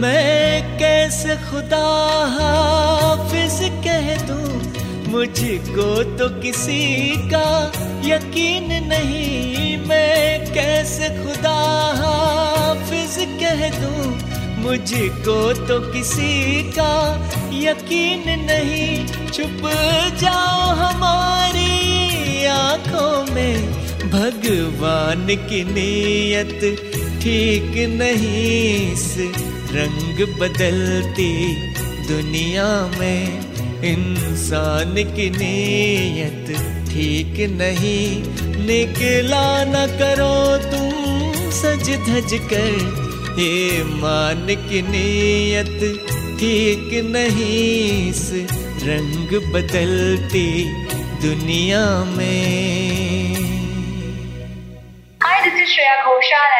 मैं 0.00 0.78
कैसे 0.78 1.34
खुदा 1.36 1.86
हाफिज 2.34 3.58
कह 3.86 4.06
दूँ? 4.26 4.60
मुझको 5.12 5.88
तो 6.18 6.28
किसी 6.42 7.12
का 7.30 7.48
यकीन 8.04 8.68
नहीं। 8.84 9.76
मैं 9.86 10.52
कैसे 10.54 11.08
खुदा 11.08 11.56
हाफिज 11.98 13.16
कह 13.42 13.68
दूँ? 13.80 14.06
मुझको 14.62 15.36
तो 15.66 15.78
किसी 15.92 16.62
का 16.78 16.92
यकीन 17.52 18.24
नहीं। 18.40 19.06
छुप 19.06 19.62
जाओ 20.16 20.74
हमारी 20.76 22.44
आँखों 22.46 23.34
में। 23.34 23.72
भगवान 24.10 25.26
की 25.26 25.64
नीयत 25.64 26.60
ठीक 27.22 27.72
नहीं, 28.00 28.92
इस 28.92 29.16
रंग 29.74 30.18
बदलती 30.38 31.32
दुनिया 32.06 32.68
में 32.98 33.22
इंसान 33.90 34.94
की 35.16 35.28
नीयत 35.30 36.48
ठीक 36.88 37.36
नहीं। 37.50 38.06
निकला 38.66 39.46
न 39.64 39.86
करो 40.00 40.34
तुम 40.70 40.90
सज 41.60 41.90
धज 42.08 42.34
कर 42.52 43.38
ये 43.40 43.84
मान 44.02 44.46
की 44.68 44.82
नीयत 44.88 45.80
ठीक 46.40 46.90
नहीं। 47.14 48.10
इस 48.10 48.26
रंग 48.88 49.36
बदलती 49.54 50.48
दुनिया 51.22 51.84
में। 52.16 53.36
Hi, 55.22 55.36
this 55.44 55.56
is 55.62 55.72
Shreya 55.72 55.96
Ghoshal 56.04 56.59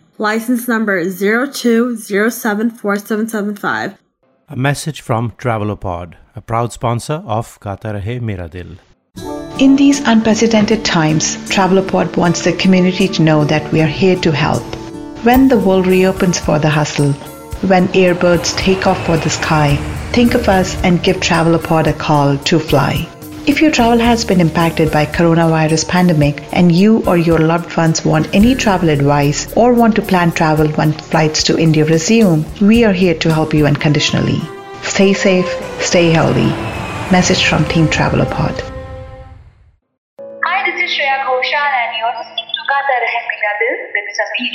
License 0.21 0.67
number 0.67 1.03
02074775. 1.03 3.97
A 4.49 4.55
message 4.55 5.01
from 5.01 5.31
Travelopod, 5.31 6.13
a 6.35 6.41
proud 6.41 6.71
sponsor 6.71 7.23
of 7.25 7.59
Gata 7.59 7.93
Rahe 7.95 8.21
Mera 8.21 8.47
Dil. 8.47 8.77
In 9.57 9.75
these 9.77 9.99
unprecedented 10.01 10.85
times, 10.85 11.37
Travelopod 11.49 12.17
wants 12.17 12.43
the 12.43 12.53
community 12.53 13.07
to 13.07 13.23
know 13.23 13.43
that 13.45 13.73
we 13.73 13.81
are 13.81 13.87
here 13.87 14.15
to 14.17 14.31
help. 14.31 14.61
When 15.25 15.47
the 15.47 15.57
world 15.57 15.87
reopens 15.87 16.39
for 16.39 16.59
the 16.59 16.69
hustle, 16.69 17.13
when 17.71 17.87
airbirds 17.87 18.55
take 18.55 18.85
off 18.85 19.03
for 19.07 19.17
the 19.17 19.31
sky, 19.31 19.77
think 20.13 20.35
of 20.35 20.47
us 20.47 20.75
and 20.83 21.01
give 21.01 21.17
Travelopod 21.17 21.87
a 21.87 21.93
call 21.93 22.37
to 22.37 22.59
fly. 22.59 23.07
If 23.47 23.59
your 23.59 23.71
travel 23.71 23.97
has 23.97 24.23
been 24.23 24.39
impacted 24.39 24.91
by 24.91 25.07
coronavirus 25.07 25.87
pandemic 25.87 26.43
and 26.53 26.71
you 26.71 27.03
or 27.07 27.17
your 27.17 27.39
loved 27.39 27.75
ones 27.75 28.05
want 28.05 28.35
any 28.35 28.53
travel 28.53 28.89
advice 28.89 29.51
or 29.57 29.73
want 29.73 29.95
to 29.95 30.03
plan 30.03 30.31
travel 30.31 30.67
when 30.73 30.93
flights 30.93 31.43
to 31.45 31.57
India 31.57 31.83
resume, 31.83 32.45
we 32.61 32.83
are 32.83 32.93
here 32.93 33.15
to 33.15 33.33
help 33.33 33.55
you 33.55 33.65
unconditionally. 33.65 34.39
Stay 34.83 35.13
safe, 35.13 35.49
stay 35.79 36.11
healthy. 36.11 36.49
Message 37.11 37.45
from 37.45 37.65
Team 37.65 37.87
Travelopod. 37.87 38.61
Hi, 40.45 40.69
this 40.69 40.77
is 40.83 40.95
Shreya 40.95 41.25
Ghoshal 41.25 41.71
and 41.81 41.97
you're 41.97 42.15
listening 42.21 42.45
to 42.45 42.61
Gata 42.69 42.95
Rahe 43.03 43.21
Mera 43.31 43.53
Dil 43.59 43.75
with 43.97 44.07
Sameer. 44.21 44.53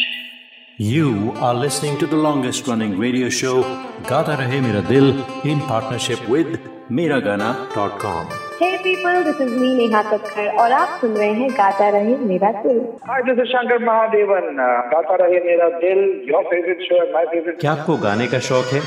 You 0.79 1.33
are 1.43 1.55
listening 1.55 1.99
to 1.99 2.07
the 2.07 2.17
longest 2.17 2.69
running 2.69 2.97
radio 2.97 3.31
show 3.31 3.63
Gata 4.05 4.37
Rahe 4.37 4.63
Mera 4.63 4.83
Dil 4.83 5.25
in 5.43 5.59
partnership 5.63 6.29
with 6.29 6.61
Miragana.com. 6.89 8.46
Hey 8.59 8.79
people, 8.83 9.23
this 9.25 9.41
is 9.45 9.51
me 9.61 9.71
Neha 9.79 10.01
Kakkar 10.11 10.45
और 10.61 10.73
आप 10.73 10.99
सुन 11.01 11.17
रहे 11.17 11.33
हैं 11.33 11.49
गाता 11.57 11.89
रहे 11.89 12.17
मेरा 12.29 12.51
दिल। 12.63 12.79
Hi, 13.09 13.19
this 13.27 13.41
is 13.43 13.51
Shankar 13.55 13.79
Mahadevan. 13.89 14.47
Uh, 14.67 14.79
गाता 14.93 15.17
रहे 15.23 15.41
मेरा 15.47 15.69
दिल, 15.83 16.01
your 16.31 16.41
favorite 16.53 16.85
show 16.87 17.01
my 17.17 17.25
favorite. 17.33 17.61
क्या 17.61 17.73
आपको 17.73 17.97
गाने 17.97 18.27
का 18.27 18.39
शौक 18.39 18.73
है? 18.73 18.81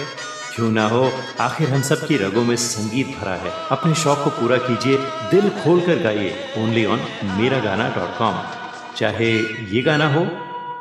क्यों 0.56 0.72
ना 0.72 0.88
हो 0.88 1.04
आखिर 1.42 1.70
हम 1.70 1.82
सब 1.82 2.08
की 2.08 2.18
रगों 2.18 2.44
में 2.44 2.56
संगीत 2.56 3.08
भरा 3.20 3.36
है। 3.44 3.52
अपने 3.72 3.94
शौक 4.06 4.24
को 4.24 4.30
पूरा 4.40 4.58
कीजिए 4.66 4.98
दिल 5.32 5.50
खोल 5.60 5.82
कर 5.82 6.04
गाइए 6.04 6.34
ओनली 6.64 6.86
ऑन 6.86 7.06
मेरा 7.42 7.60
गाना 7.60 7.88
डॉट 8.00 8.18
कॉम। 8.18 8.42
चाहे 8.98 9.32
ये 9.76 9.82
गाना 9.82 10.14
हो। 10.14 10.26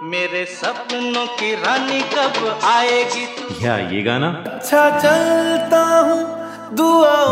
मेरे 0.09 0.45
सपनों 0.57 1.27
की 1.27 1.55
रानी 1.67 2.01
कब 2.17 2.59
आएगी? 2.65 3.29
या 3.67 3.79
ये 3.93 4.03
गाना। 4.03 4.33
अच्छा 4.47 4.91
चलता 4.99 5.85
हूँ 6.01 6.48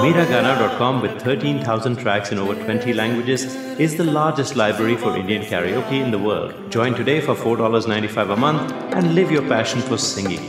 Miragana.com 0.04 1.02
with 1.02 1.22
13,000 1.22 1.98
tracks 1.98 2.32
in 2.32 2.40
over 2.40 2.56
20 2.56 2.94
languages 2.94 3.46
is 3.80 3.96
the 3.96 4.04
largest 4.04 4.56
library 4.56 4.96
for 4.96 5.16
Indian 5.18 5.44
karaoke 5.44 6.02
in 6.02 6.12
the 6.12 6.20
world. 6.20 6.54
Join 6.72 6.94
today 6.94 7.20
for 7.22 7.36
$4.95 7.36 8.34
a 8.34 8.36
month 8.38 8.72
and 8.94 9.16
live 9.16 9.32
your 9.32 9.48
passion 9.50 9.82
for 9.82 9.98
singing. 9.98 10.44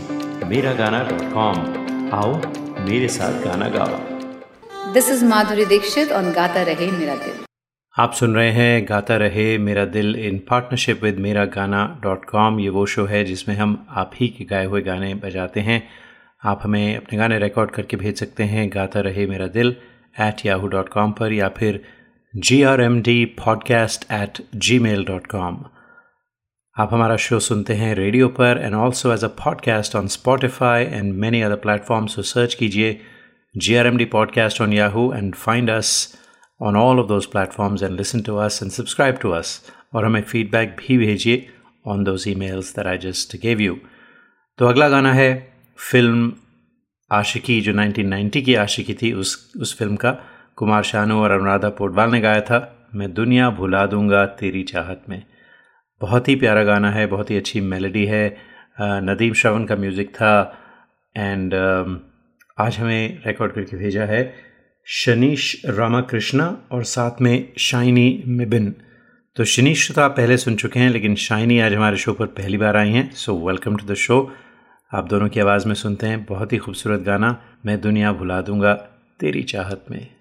Miragana.com. 0.53 1.57
आओ 2.15 2.33
मेरे 2.89 3.09
साथ 3.09 3.45
गाना 3.45 3.69
गाओ 3.77 4.01
This 4.95 5.09
is 5.09 5.23
Madhuri 5.33 5.65
Dixit 5.69 6.13
on 6.13 6.33
Gata 6.39 6.65
Rahe 6.71 6.89
Mera 6.99 7.17
Dil. 7.23 7.39
आप 7.95 8.13
सुन 8.13 8.35
रहे 8.35 8.51
हैं 8.53 8.85
गाता 8.89 9.17
रहे 9.17 9.47
मेरा 9.59 9.85
दिल 9.97 10.15
इन 10.27 10.39
पार्टनरशिप 10.51 11.03
विद 11.05 11.19
मेरा 11.27 11.45
गाना 11.57 11.81
डॉट 12.03 12.25
कॉम 12.25 12.61
ये 12.61 12.69
वो 12.77 12.85
शो 12.93 13.05
है 13.07 13.25
जिसमें 13.25 13.55
हम 13.57 13.75
आप 14.03 14.11
ही 14.21 14.29
के 14.39 14.45
गाए 14.53 14.65
हुए 14.67 14.81
गाने 14.83 15.15
बजाते 15.25 15.61
हैं 15.61 15.83
आप 16.48 16.60
हमें 16.64 16.98
अपने 16.98 17.18
गाने 17.18 17.40
रिकॉर्ड 17.40 17.72
करके 17.72 17.98
भेज 17.98 18.20
सकते 18.20 18.44
हैं। 18.44 18.70
गाता 18.74 19.00
रहे 19.00 19.28
मेरा 19.28 19.48
दिल 19.48 19.76
एट 20.20 20.46
याहू 20.46 20.68
डॉट 20.68 20.90
कॉम 20.90 21.12
पर 21.12 21.32
या 21.32 21.50
फिर 21.50 21.84
G 22.36 22.64
R 22.64 22.82
M 22.82 23.02
D 23.02 23.26
podcast 23.26 24.06
at 24.12 24.46
gmail 24.80 25.06
dot 25.06 25.28
com 25.28 25.64
आप 26.78 26.94
हमारा 26.94 27.16
शो 27.16 27.40
सुनते 27.40 27.74
हैं 27.74 27.96
रेडियो 27.96 28.28
पर 28.28 28.62
and 28.64 28.76
also 28.76 29.14
as 29.14 29.24
a 29.24 29.28
podcast 29.28 29.96
on 29.96 30.08
Spotify 30.08 30.84
and 30.84 31.14
many 31.14 31.42
other 31.42 31.56
platforms 31.56 32.16
तो 32.16 32.22
सर्च 32.22 32.54
कीजिए 32.54 33.02
G 33.58 33.76
R 33.76 33.88
M 33.88 33.98
D 33.98 34.06
podcast 34.06 34.62
on 34.62 34.74
Yahoo 34.74 35.14
and 35.14 35.36
find 35.36 35.70
us 35.70 36.14
on 36.62 36.76
all 36.76 37.00
of 37.00 37.08
those 37.08 37.26
platforms 37.26 37.84
and 37.84 37.98
listen 37.98 38.22
to 38.22 38.36
us 38.36 38.60
and 38.64 38.72
subscribe 38.72 39.16
to 39.16 39.32
us 39.32 39.62
और 39.94 40.06
हमें 40.06 40.22
feedback 40.22 40.76
भी 40.80 40.98
भेजिए 40.98 41.50
on 41.88 42.04
those 42.04 42.26
emails 42.36 42.76
that 42.76 42.86
I 42.86 42.98
just 42.98 43.42
gave 43.42 43.62
you 43.62 43.80
तो 44.58 44.66
अगला 44.66 44.90
गाना 44.90 45.14
है 45.14 45.57
film 45.78 46.32
आशिकी, 47.12 47.60
जो 47.62 47.74
1990 47.74 48.42
की 48.42 48.56
आशिकी 48.56 48.94
थी, 48.94 49.12
उस 49.14 49.54
उस 49.58 49.78
फ़िल्म 49.78 49.96
का 49.96 50.12
कुमार 50.58 50.84
शानू 50.84 51.20
और 51.22 51.32
अनुराधा 51.32 51.70
पोडवाल 51.70 52.12
ने 52.12 52.20
गाया 52.22 52.42
था। 52.42 52.90
मैं 52.96 53.14
दुनिया 53.14 53.50
भुला 53.50 53.86
दूँगा 53.86 54.26
तेरी 54.40 54.64
चाहत 54.64 55.04
में। 55.10 55.24
बहुत 56.02 56.28
ही 56.28 56.36
प्यारा 56.36 56.64
गाना 56.64 56.92
है, 56.92 57.06
बहुत 57.08 57.32
ही 57.32 57.38
अच्छी 57.38 57.62
मेलोडी 57.62 58.06
है। 58.06 58.38
नदीम 58.80 59.34
श्रवण 59.34 59.66
का 59.66 59.76
म्यूज़िक 59.76 60.10
था 60.10 60.34
एंड 61.16 61.54
आज 62.58 62.78
हमें 62.78 63.22
रिकॉर्ड 63.28 63.52
करके 63.54 63.78
भेजा 63.78 64.06
है 64.06 64.34
शनीश 64.88 65.62
रामाकृष्णा 65.68 66.46
और 66.72 66.84
साथ 66.86 67.22
में 67.22 67.54
शाइनी 67.60 68.24
मिबिन। 68.28 68.74
तो 69.36 69.44
शनीश 69.46 69.92
तो 69.92 70.02
आप 70.02 70.12
पहले 70.12 70.38
सुन 70.38 70.56
चुके 70.56 70.80
हैं, 70.80 70.90
लेकिन 70.90 71.16
शाइनी 71.18 71.60
आज 71.60 71.74
हमारे 71.74 71.98
शो 71.98 72.14
पर 72.14 72.26
पहली 72.38 72.58
बार 72.58 72.78
आई 72.78 72.92
हैं 72.92 73.10
so 73.14 73.38
welcome 73.48 73.76
to 73.76 73.86
the 73.86 73.94
show 73.96 74.22
आप 74.94 75.08
दोनों 75.08 75.30
की 75.30 75.40
आवाज़ 75.40 75.68
में 75.68 75.76
सुनते 75.76 76.08
हैं 76.08 76.24
बहुत 76.26 76.54
ही 76.54 76.58
खूबसूरत 76.58 77.00
गाना, 77.00 77.42
मैं 77.66 77.82
दुनिया 77.82 78.12
भुला 78.12 78.42
दूँगा 78.42 78.74
तेरी 79.20 79.44
चाहत 79.44 79.86
में। 79.92 80.17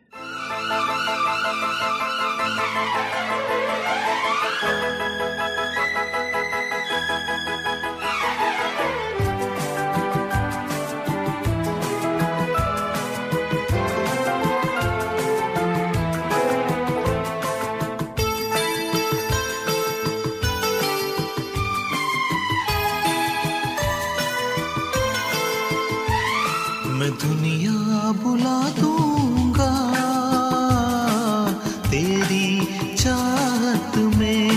की 32.37 32.95
चाहत 32.97 33.97
में 34.17 34.51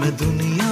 मैं 0.00 0.12
दुनिया 0.16 0.67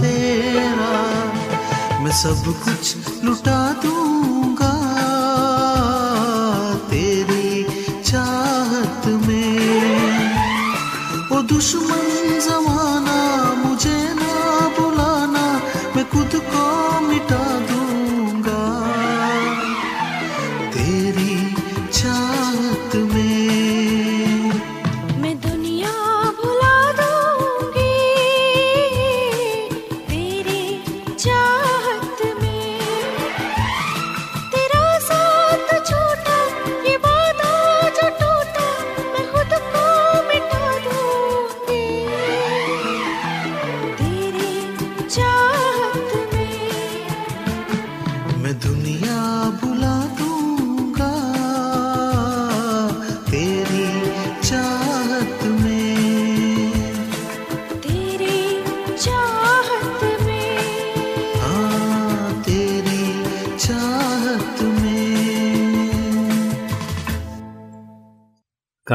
तेरा, 0.00 0.92
मैं 2.02 2.12
सब 2.22 2.42
कुछ 2.64 3.24
लुटा 3.24 3.60
दूँगा। 3.82 4.74
तेरी 6.90 7.64
चाहत 8.02 9.06
में 9.26 9.58
ओ 11.32 11.40
दुश्मन 11.52 12.08
जमाना 12.46 13.18
मुझे 13.64 13.98
ना 14.14 14.34
बुलाना, 14.78 15.46
मैं 15.96 16.04
खुद 16.10 16.40
को 16.52 16.64
मिटा 17.08 17.44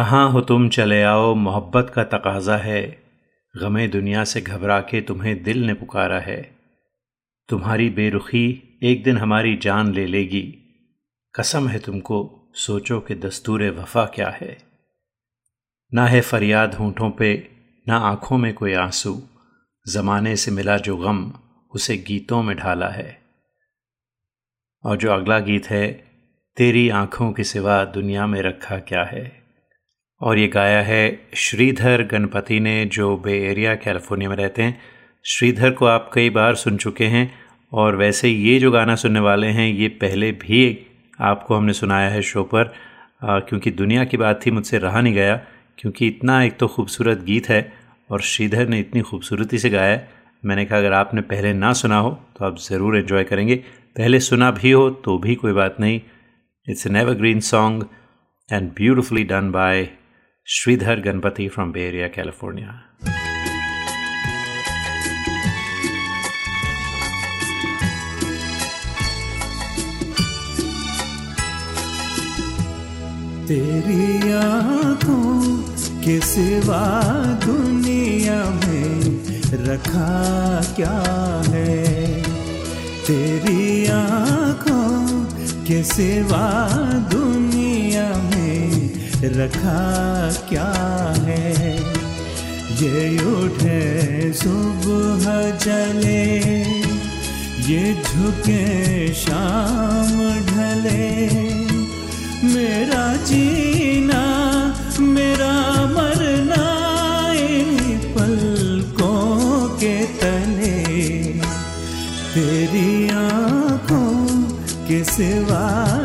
कहाँ 0.06 0.30
हो 0.30 0.42
तुम 0.42 0.70
चले 0.70 1.04
आओ, 1.04 1.36
मोहब्बत 1.36 1.92
का 1.96 2.04
तकाजा 2.04 2.58
है। 2.58 3.04
गमे 3.58 3.88
दुनिया 3.88 4.24
से 4.24 4.42
घबरा 4.42 4.82
के 4.82 5.02
तुम्हें 5.02 5.44
दिल 5.44 5.66
ने 5.66 5.74
पुकारा 5.74 6.20
है। 6.20 6.56
तुम्हारी 7.50 7.90
बेरुखी 7.90 8.80
एक 8.84 9.04
दिन 9.04 9.18
हमारी 9.18 9.58
जान 9.58 9.94
ले 9.94 10.06
लेगी। 10.06 10.58
कसम 11.36 11.68
है 11.68 11.80
तुमको, 11.80 12.52
सोचो 12.54 13.00
कि 13.00 13.16
दस्तूर 13.16 13.64
वफा 13.64 14.06
क्या 14.06 14.30
है। 14.30 14.58
ना 15.94 16.06
है 16.06 16.22
फरियाद 16.22 16.74
होंठों 16.74 17.12
पे, 17.12 17.48
ना 17.88 17.98
आँखों 17.98 18.38
में 18.38 18.54
कोई 18.54 18.74
आँसू। 18.74 19.24
ज़माने 19.88 20.36
से 20.36 20.52
मिला 20.52 20.78
जो 20.78 20.98
गम, 20.98 21.34
उसे 21.72 21.98
गीतों 21.98 22.44
में 22.44 22.58
ढाला 22.58 22.90
है। 22.90 23.22
और 24.84 24.98
जो 24.98 25.12
अगला 25.12 25.40
गीत 25.40 25.68
है, 25.68 25.92
तेरी 26.58 26.90
आँखों 26.90 27.32
के 27.32 27.44
सिवा 27.44 27.86
दुनिया 27.86 28.28
में 28.28 28.42
रखा 28.42 28.78
क्या 28.78 29.04
है? 29.04 29.45
और 30.22 30.38
ये 30.40 30.48
गाया 30.48 30.82
है 30.82 31.28
श्रीधर 31.36 32.04
गणपति 32.04 32.60
ने, 32.60 32.86
जो 32.88 33.18
बे 33.18 33.38
एरिया, 33.48 33.76
कैलिफ़ोर्निया 33.76 34.30
में 34.30 34.36
रहते 34.36 34.62
हैं। 34.62 34.80
श्रीधर 35.26 35.72
को 35.72 35.86
आप 35.86 36.10
कई 36.14 36.30
बार 36.30 36.56
सुन 36.56 36.78
चुके 36.78 37.06
हैं 37.06 37.32
और 37.72 37.96
वैसे 37.96 38.30
ये 38.30 38.58
जो 38.60 38.72
गाना 38.72 38.96
सुनने 38.96 39.20
वाले 39.20 39.48
हैं, 39.48 39.68
ये 39.70 39.88
पहले 40.02 40.32
भी 40.34 40.88
आपको 41.22 41.56
हमने 41.56 41.74
सुनाया 41.74 42.10
है 42.10 42.22
शो 42.24 42.44
पर 42.46 42.74
क्योंकि 43.24 43.72
दुनिया 43.74 44.04
की 44.06 44.18
बात 44.18 44.40
थी, 44.46 44.52
मुझसे 44.52 44.78
रहा 44.78 45.02
नहीं 45.02 45.14
गया, 45.14 45.36
क्योंकि 45.78 46.08
इतना 46.08 46.42
एक 46.44 46.58
तो 46.58 46.68
खूबसूरत 46.68 47.24
गीत 47.24 47.50
है 47.50 47.72
और 48.10 48.22
श्रीधर 48.24 48.68
ने 48.68 48.80
इतनी 48.80 49.02
खूबसूरती 49.02 49.58
से 49.60 49.70
गाया 49.70 49.92
है। 49.92 50.08
मैंने 50.44 50.66
कहा, 50.66 50.80
अगर 50.80 50.94
आपने 50.94 51.22
पहले 51.24 51.54
ना 51.56 51.74
सुना 51.74 51.98
हो 51.98 52.10
तो 52.38 52.46
आप 52.46 52.58
ज़रूर 52.60 52.98
एंजॉय 52.98 53.24
करेंगे। 53.24 53.56
पहले 53.96 54.20
सुना 54.22 54.50
भी 54.54 54.72
हो 54.72 54.90
तो 55.06 55.18
भी 55.18 55.36
कोई 55.36 55.54
बात 55.54 55.80
नहीं। 55.80 56.00
It's 56.68 56.88
an 56.88 56.96
evergreen 57.16 57.40
song 57.42 57.86
and 58.50 58.70
beautifully 58.72 59.24
done 59.26 59.52
by 59.52 59.88
Shridhar 60.48 61.00
Ganapathy 61.06 61.48
from 61.54 61.72
Bay 61.74 61.88
area 61.88 62.08
California 62.16 62.72
तेरी 73.48 74.32
आँखों 74.34 75.34
के 76.06 76.20
सिवा 76.30 76.84
दुनिया 77.46 78.38
में 78.62 78.94
रखा 79.68 80.10
क्या 80.76 80.96
है? 81.54 81.76
तेरी 83.08 83.86
आँखों 83.98 84.90
के 85.68 85.82
सिवा 85.94 86.46
दुनिया 87.14 88.08
में 88.32 88.75
रखा 89.28 90.32
क्या 90.50 90.74
है? 91.18 91.76
ये 92.76 93.18
उठे 93.26 94.34
सुबह 94.34 95.26
जले, 95.58 96.26
ये 97.66 97.94
झुके 97.94 99.14
शाम 99.14 100.18
ढले। 100.46 101.16
मेरा 102.44 103.16
जीना, 103.16 104.24
मेरा 105.00 105.54
मरना 105.86 106.66
इन 107.34 107.98
पलकों 108.18 109.70
के 109.70 110.06
तले। 110.06 110.84
तेरी 112.34 113.10
आँखों 113.10 114.42
के 114.88 115.04
सिवा 115.04 116.05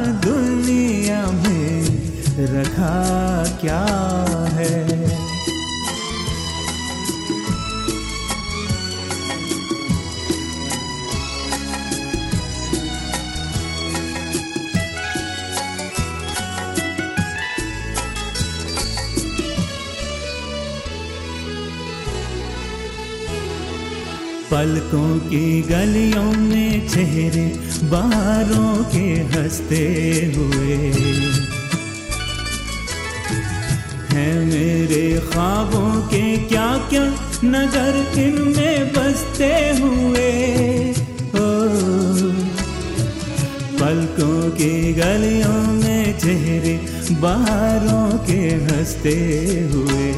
रखा 2.46 3.44
क्या 3.60 3.86
है? 4.52 5.00
पलकों 24.50 25.18
की 25.18 25.62
गलियों 25.62 26.32
में 26.32 26.88
चेहरे 26.88 27.46
बाहरों 27.84 28.84
के 28.84 29.38
हँसते 29.38 29.86
हुए। 30.36 30.92
हैं 34.20 34.46
मेरे 34.46 35.20
ख्वाबों 35.32 36.08
के 36.08 36.36
क्या 36.36 36.78
क्या 36.90 37.04
नगर 37.44 38.20
इनमें 38.20 38.92
बसते 38.92 39.78
हुए? 39.80 40.30
ओ, 41.34 41.46
पलकों 43.80 44.50
की 44.50 44.94
गलियों 44.94 45.62
में 45.72 46.18
चेहरे 46.18 46.76
बाहरों 47.10 48.18
के 48.18 48.40
हँसते 48.64 49.16
हुए। 49.72 50.12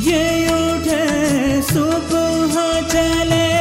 ये 0.00 0.46
उठे 0.48 1.06
सुबह 1.62 2.80
चले। 2.88 3.54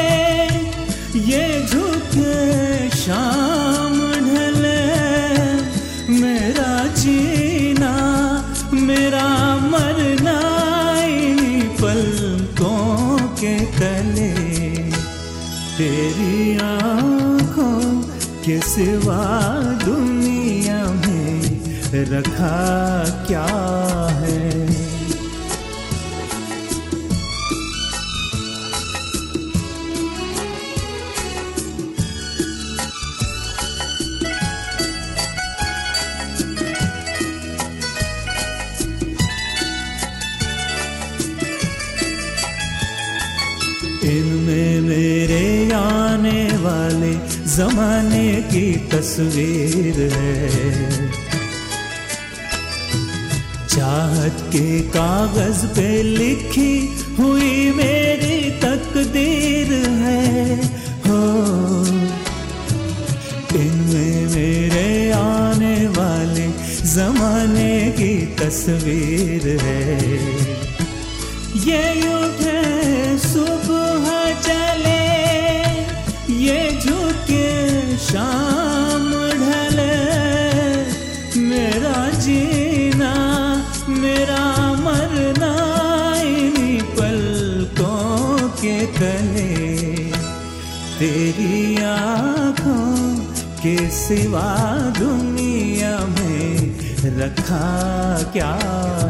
ये 1.19 1.67
झुके 1.67 2.89
शाम 2.89 3.52
के 18.45 18.59
सिवा 18.59 19.23
दुनिया 19.85 20.79
में 20.91 21.41
रखा 22.11 22.55
क्या 23.27 23.45
है? 24.19 24.62
जमाने 47.55 48.29
की 48.51 48.67
तस्वीर 48.91 49.97
है। 50.13 50.43
चाहत 53.67 54.37
के 54.53 54.79
कागज़ 54.95 55.65
पे 55.65 55.89
लिखी 56.03 56.73
हुई 57.19 57.71
मेरी 57.71 58.39
तकदीर 58.59 59.73
है। 60.01 60.55
हो, 61.07 61.21
इनमें 63.55 64.15
मेरे 64.35 65.11
आने 65.11 65.75
वाले 65.97 66.47
जमाने 66.93 67.75
की 67.91 68.15
तस्वीर 68.35 69.47
है। 69.61 70.01
ये 71.67 71.85
उठे 72.13 72.63
सुबह 73.17 74.07
चले 74.41 74.92
झुके 77.23 77.97
शाम 77.97 79.09
ढले। 79.11 79.95
मेरा 81.39 82.09
जीना, 82.09 83.13
मेरा 83.89 84.73
मरना 84.73 85.53
इन्हीं 86.21 86.81
पलकों 86.81 88.49
के 88.49 88.85
तले। 88.85 89.95
तेरी 90.99 91.83
आँखों 91.83 93.15
के 93.63 93.89
सिवा 93.89 94.67
दुनिया 94.99 95.99
में 95.99 96.79
रखा 97.03 98.23
क्या 98.33 98.59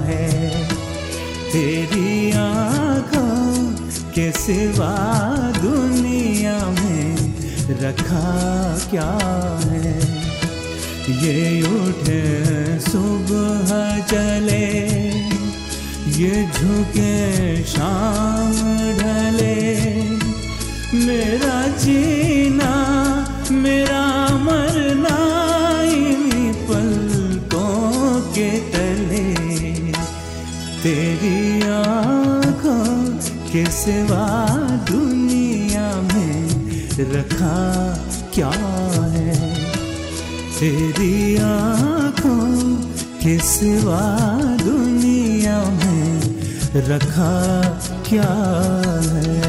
है? 0.05 0.65
तेरी 1.53 2.31
आँखों 2.31 3.73
के 4.11 4.31
सिवा 4.31 4.95
दुनिया 5.61 6.42
रखा 7.81 8.77
क्या 8.89 9.19
है? 9.63 9.99
ये 11.09 11.61
उठे, 11.61 12.45
सुबह 12.79 13.99
चले। 14.07 14.93
ये 16.23 16.43
झुके, 16.43 17.63
शाम 17.63 18.51
ढले। 18.97 19.75
मेरा 21.05 21.67
जीना, 21.67 22.73
मेरा 23.51 24.27
मरना, 24.27 25.17
इन्हीं 25.83 26.53
पलकों 26.53 28.21
के 28.21 28.59
तले। 28.59 29.33
तेरी 30.83 31.61
आँखों 31.61 33.13
के 33.51 33.65
सिवा 33.65 34.49
दुनिया 34.91 35.22
रखा 36.99 37.55
क्या 38.33 38.49
है 39.13 39.33
तेरी 40.59 41.37
आँखों 41.43 42.43
के 43.23 43.37
सिवा 43.51 44.01
दुनिया 44.63 45.57
में 45.79 46.81
रखा 46.89 47.31
क्या 48.09 48.29
है 49.09 49.41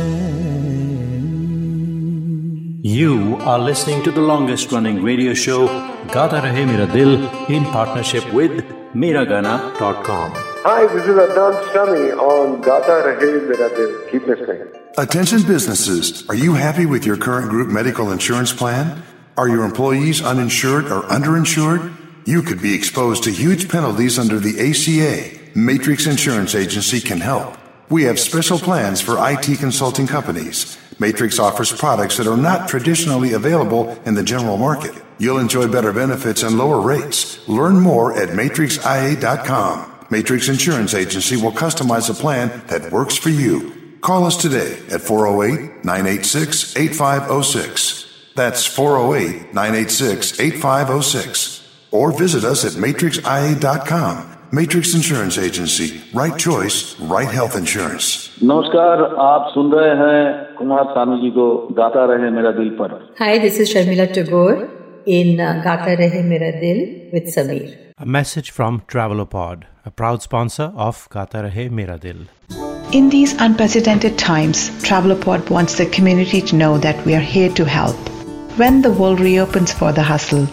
You 2.97 3.37
are 3.53 3.59
listening 3.59 4.03
to 4.05 4.11
the 4.13 4.21
longest 4.21 4.71
running 4.71 5.03
radio 5.03 5.35
show 5.35 5.67
Gata 6.13 6.41
Rahe 6.45 6.67
Mera 6.67 6.87
Dil 6.87 7.15
in 7.49 7.65
partnership 7.65 8.31
with 8.33 8.63
Miragana.com. 8.95 10.33
Hi, 10.67 10.87
this 10.95 11.05
is 11.05 11.17
Adnan 11.27 11.59
Sami 11.73 12.13
on 12.13 12.61
Gata 12.61 13.03
Rahe 13.09 13.49
Mera 13.49 13.69
Dil. 13.77 13.93
Keep 14.13 14.27
listening. 14.29 14.84
Attention 14.97 15.43
businesses. 15.43 16.25
Are 16.29 16.37
you 16.37 16.55
happy 16.55 16.87
with 16.87 17.05
your 17.05 17.17
current 17.17 17.51
group 17.51 17.69
medical 17.69 18.13
insurance 18.13 18.53
plan? 18.53 19.03
Are 19.37 19.49
your 19.49 19.65
employees 19.65 20.23
uninsured 20.23 20.85
or 20.85 21.03
underinsured? 21.03 21.93
You 22.27 22.43
could 22.43 22.63
be 22.63 22.75
exposed 22.75 23.25
to 23.25 23.33
huge 23.33 23.69
penalties 23.69 24.21
under 24.21 24.39
the 24.39 24.55
ACA. 24.61 25.59
Matrix 25.59 26.07
Insurance 26.07 26.55
Agency 26.55 27.01
can 27.01 27.19
help. 27.19 27.57
We 27.91 28.05
have 28.05 28.21
special 28.21 28.57
plans 28.57 29.01
for 29.01 29.17
IT 29.19 29.59
consulting 29.59 30.07
companies. 30.07 30.79
Matrix 31.01 31.41
offers 31.41 31.73
products 31.73 32.17
that 32.19 32.29
are 32.29 32.37
not 32.37 32.69
traditionally 32.69 33.33
available 33.33 34.01
in 34.07 34.15
the 34.15 34.23
general 34.23 34.59
market. 34.59 34.95
You'll 35.19 35.39
enjoy 35.39 35.67
better 35.67 35.93
benefits 35.93 36.45
and 36.45 36.57
lower 36.57 36.81
rates. 36.81 37.49
Learn 37.49 37.81
more 37.81 38.17
at 38.17 38.29
matrixia.com. 38.29 40.07
Matrix 40.11 40.49
Insurance 40.49 40.95
Agency 40.95 41.37
will 41.37 41.51
customize 41.51 42.09
a 42.09 42.15
plan 42.15 42.63
that 42.69 42.93
works 42.93 43.17
for 43.17 43.31
you. 43.31 43.74
Call 44.04 44.26
us 44.26 44.38
today 44.38 44.80
at 44.92 45.02
408 45.02 45.84
986 45.84 46.76
8506. 46.78 48.06
That's 48.36 48.66
408 48.66 49.54
986 49.54 50.40
8506. 50.40 51.68
Or 51.92 52.12
visit 52.12 52.44
us 52.44 52.64
at 52.66 52.74
matrixia.com. 52.74 54.26
Matrix 54.52 54.96
Insurance 54.96 55.38
Agency. 55.38 56.02
Right 56.14 56.36
choice, 56.38 57.00
right 57.00 57.28
health 57.30 57.56
insurance. 57.56 58.30
नमस्कार 58.44 59.04
आप 59.26 59.52
सुन 59.54 59.72
रहे 59.74 59.90
हैं 60.00 60.56
कुमार 60.58 60.84
सानू 60.96 61.18
जी 61.24 61.30
को 61.38 61.46
गाता 61.80 62.06
रहे 62.14 62.30
मेरा 62.38 62.52
दिल 62.60 62.70
पर 62.80 62.96
Hi, 63.20 63.38
this 63.46 63.60
is 63.60 63.74
Sharmila 63.74 64.08
Tagore 64.16 64.68
in 65.18 65.40
uh, 65.40 65.62
Gata 65.68 65.96
Rahe 66.02 66.24
Mera 66.32 66.52
Dil 66.64 66.82
with 67.14 67.30
Sameer. 67.36 67.70
A 68.00 68.06
message 68.18 68.50
from 68.50 68.82
Travelopod, 68.88 69.66
a 69.86 69.92
proud 69.92 70.24
sponsor 70.24 70.72
of 70.88 71.08
Gata 71.12 71.44
Rahe 71.50 71.70
Mera 71.70 72.00
Dil. 72.00 72.26
In 72.95 73.09
these 73.11 73.33
unprecedented 73.41 74.17
times, 74.17 74.71
Travelopod 74.85 75.51
wants 75.51 75.77
the 75.77 75.87
community 75.87 76.41
to 76.43 76.55
know 76.55 76.79
that 76.79 77.05
we 77.05 77.17
are 77.17 77.29
here 77.35 77.49
to 77.55 77.65
help. 77.65 77.97
When 78.57 78.83
the 78.83 78.93
world 78.93 79.19
reopens 79.19 79.73
for 79.73 79.91
the 79.91 80.05
hustle, 80.05 80.47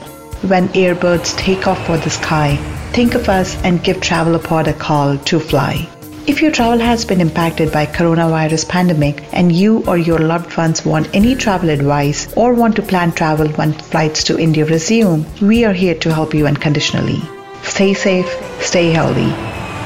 when 0.50 0.70
airbirds 0.70 1.38
take 1.38 1.68
off 1.68 1.86
for 1.86 2.00
the 2.00 2.10
sky, 2.10 2.56
think 2.94 3.14
of 3.14 3.30
us 3.30 3.56
and 3.64 3.84
give 3.84 3.98
Travelopod 3.98 4.66
a 4.66 4.74
call 4.74 5.20
to 5.20 5.40
fly. 5.40 5.88
If 6.26 6.42
your 6.42 6.50
travel 6.52 6.80
has 6.80 7.06
been 7.06 7.22
impacted 7.22 7.72
by 7.72 7.86
coronavirus 7.86 8.68
pandemic 8.68 9.24
and 9.34 9.52
you 9.52 9.84
or 9.86 10.00
your 10.00 10.18
loved 10.18 10.58
ones 10.58 10.84
want 10.84 11.14
any 11.14 11.36
travel 11.36 11.70
advice 11.70 12.36
or 12.36 12.56
want 12.56 12.76
to 12.78 12.82
plan 12.82 13.12
travel 13.12 13.50
when 13.50 13.74
flights 13.74 14.24
to 14.24 14.40
India 14.40 14.66
resume, 14.66 15.28
we 15.44 15.64
are 15.64 15.74
here 15.74 15.94
to 16.00 16.12
help 16.12 16.34
you 16.34 16.48
unconditionally. 16.48 17.22
Stay 17.62 17.94
safe, 17.94 18.36
stay 18.60 18.90
healthy. 18.90 19.30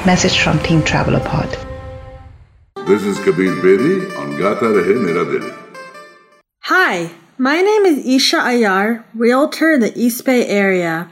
Message 0.06 0.40
from 0.40 0.58
Team 0.60 0.82
Travelopod. 0.84 1.65
This 2.88 3.02
is 3.02 3.18
Kabir 3.18 3.56
Bedi 3.64 4.16
on 4.16 4.38
Gata 4.38 4.66
Rahe 4.66 5.02
Mera 5.02 5.26
Dil. 5.26 5.52
Hi, 6.66 7.10
my 7.36 7.60
name 7.60 7.84
is 7.84 8.06
Isha 8.06 8.38
Ayar, 8.38 9.04
realtor 9.16 9.74
in 9.74 9.80
the 9.80 9.92
East 10.00 10.24
Bay 10.24 10.46
area. 10.46 11.12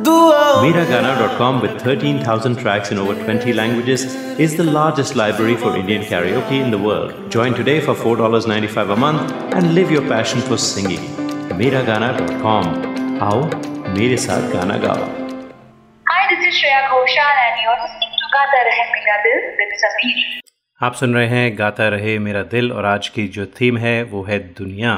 Miragana.com 0.00 1.60
with 1.60 1.80
13,000 1.82 2.56
tracks 2.56 2.92
in 2.92 2.98
over 2.98 3.14
20 3.14 3.52
languages 3.52 4.04
is 4.38 4.56
the 4.56 4.62
largest 4.62 5.16
library 5.16 5.56
for 5.56 5.76
Indian 5.76 6.02
karaoke 6.02 6.60
in 6.64 6.70
the 6.70 6.78
world. 6.78 7.30
Join 7.30 7.52
today 7.54 7.80
for 7.80 7.94
$4.95 7.94 8.92
a 8.92 8.96
month 8.96 9.32
and 9.54 9.74
live 9.74 9.90
your 9.90 10.02
passion 10.02 10.40
for 10.40 10.56
singing. 10.56 11.00
Miragana.com. 11.60 12.66
आओ 13.26 13.42
मेरे 13.98 14.16
साथ 14.24 14.50
गाना 14.52 14.76
गाओ 14.86 15.06
Hi, 16.10 16.22
this 16.30 16.46
is 16.48 16.54
Shreya 16.60 16.82
Ghoshal 16.90 17.34
and 17.46 17.56
you're 17.64 17.78
listening 17.82 18.12
to 18.22 18.26
Gata 18.36 18.60
Rahe 18.68 18.84
Mera 18.94 19.16
Dil 19.26 19.40
with 19.60 19.76
Sameer. 19.84 20.18
आप 20.80 20.94
सुन 20.94 21.14
रहे 21.14 21.26
हैं 21.28 21.58
गाता 21.58 21.88
रहे 21.88 22.18
मेरा 22.26 22.42
दिल 22.56 22.72
और 22.72 22.84
आज 22.86 23.08
की 23.14 23.28
जो 23.36 23.46
थीम 23.60 23.78
है 23.86 24.02
वो 24.12 24.22
है 24.24 24.38
दुनिया 24.58 24.92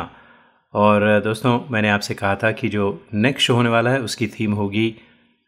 और 0.74 1.20
दोस्तों, 1.20 1.58
मैंने 1.70 1.88
आपसे 1.90 2.14
कहा 2.14 2.34
था 2.36 2.50
कि 2.52 2.68
जो 2.68 2.84
नेक्स्ट 3.14 3.46
शो 3.46 3.54
होने 3.54 3.68
वाला 3.68 3.90
है, 3.90 4.00
उसकी 4.00 4.26
थीम 4.28 4.52
होगी 4.54 4.94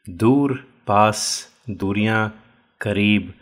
दूर, 0.07 0.53
पास, 0.87 1.49
दूरियाँ, 1.71 2.29
करीब। 2.81 3.33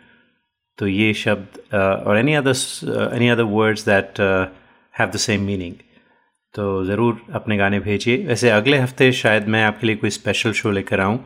तो 0.79 0.87
ये 0.87 1.13
शब्द 1.15 1.59
और 1.75 2.19
any 2.19 2.35
other 2.35 3.15
any 3.15 3.29
other 3.29 3.43
words 3.45 3.85
that 3.87 4.21
have 4.95 5.11
the 5.11 5.17
same 5.19 5.43
meaning 5.45 5.75
तो 6.55 6.85
ज़रूर 6.85 7.21
अपने 7.35 7.57
गाने 7.57 7.81
भेजिए। 7.81 8.17
वैसे 8.27 8.51
अगले 8.51 8.79
हफ़्ते 8.79 9.11
शायद 9.15 9.49
मैं 9.49 9.63
आपके 9.65 9.87
लिए 9.87 9.97
कोई 9.97 10.11
स्पेशल 10.11 10.53
शो 10.53 10.71
लेकर 10.71 11.01
आऊँ। 11.01 11.19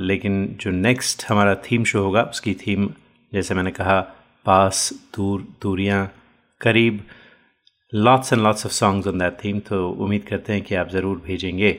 लेकिन 0.00 0.46
जो 0.60 0.70
नेक्स्ट 0.70 1.24
हमारा 1.28 1.54
थीम 1.64 1.84
शो 1.84 2.02
होगा, 2.02 2.22
उसकी 2.22 2.54
थीम 2.56 2.88
जैसे 3.32 3.54
मैंने 3.54 3.70
कहा, 3.70 4.00
पास, 4.46 4.92
दूर, 5.16 5.46
दूरियाँ, 5.62 6.06
करीब। 6.60 7.02
Lots 7.92 8.32
and 8.32 8.42
lots 8.42 8.66
of 8.66 8.72
songs 8.72 9.06
on 9.06 9.18
that 9.18 9.32
theme 9.44 9.58
तो 9.60 9.88
उम्मीद 9.90 10.22
करते 10.24 10.52
हैं 10.52 10.62
कि 10.62 10.74
आप 10.74 10.88
ज़रूर 10.90 11.22
भेजेंगे। 11.26 11.78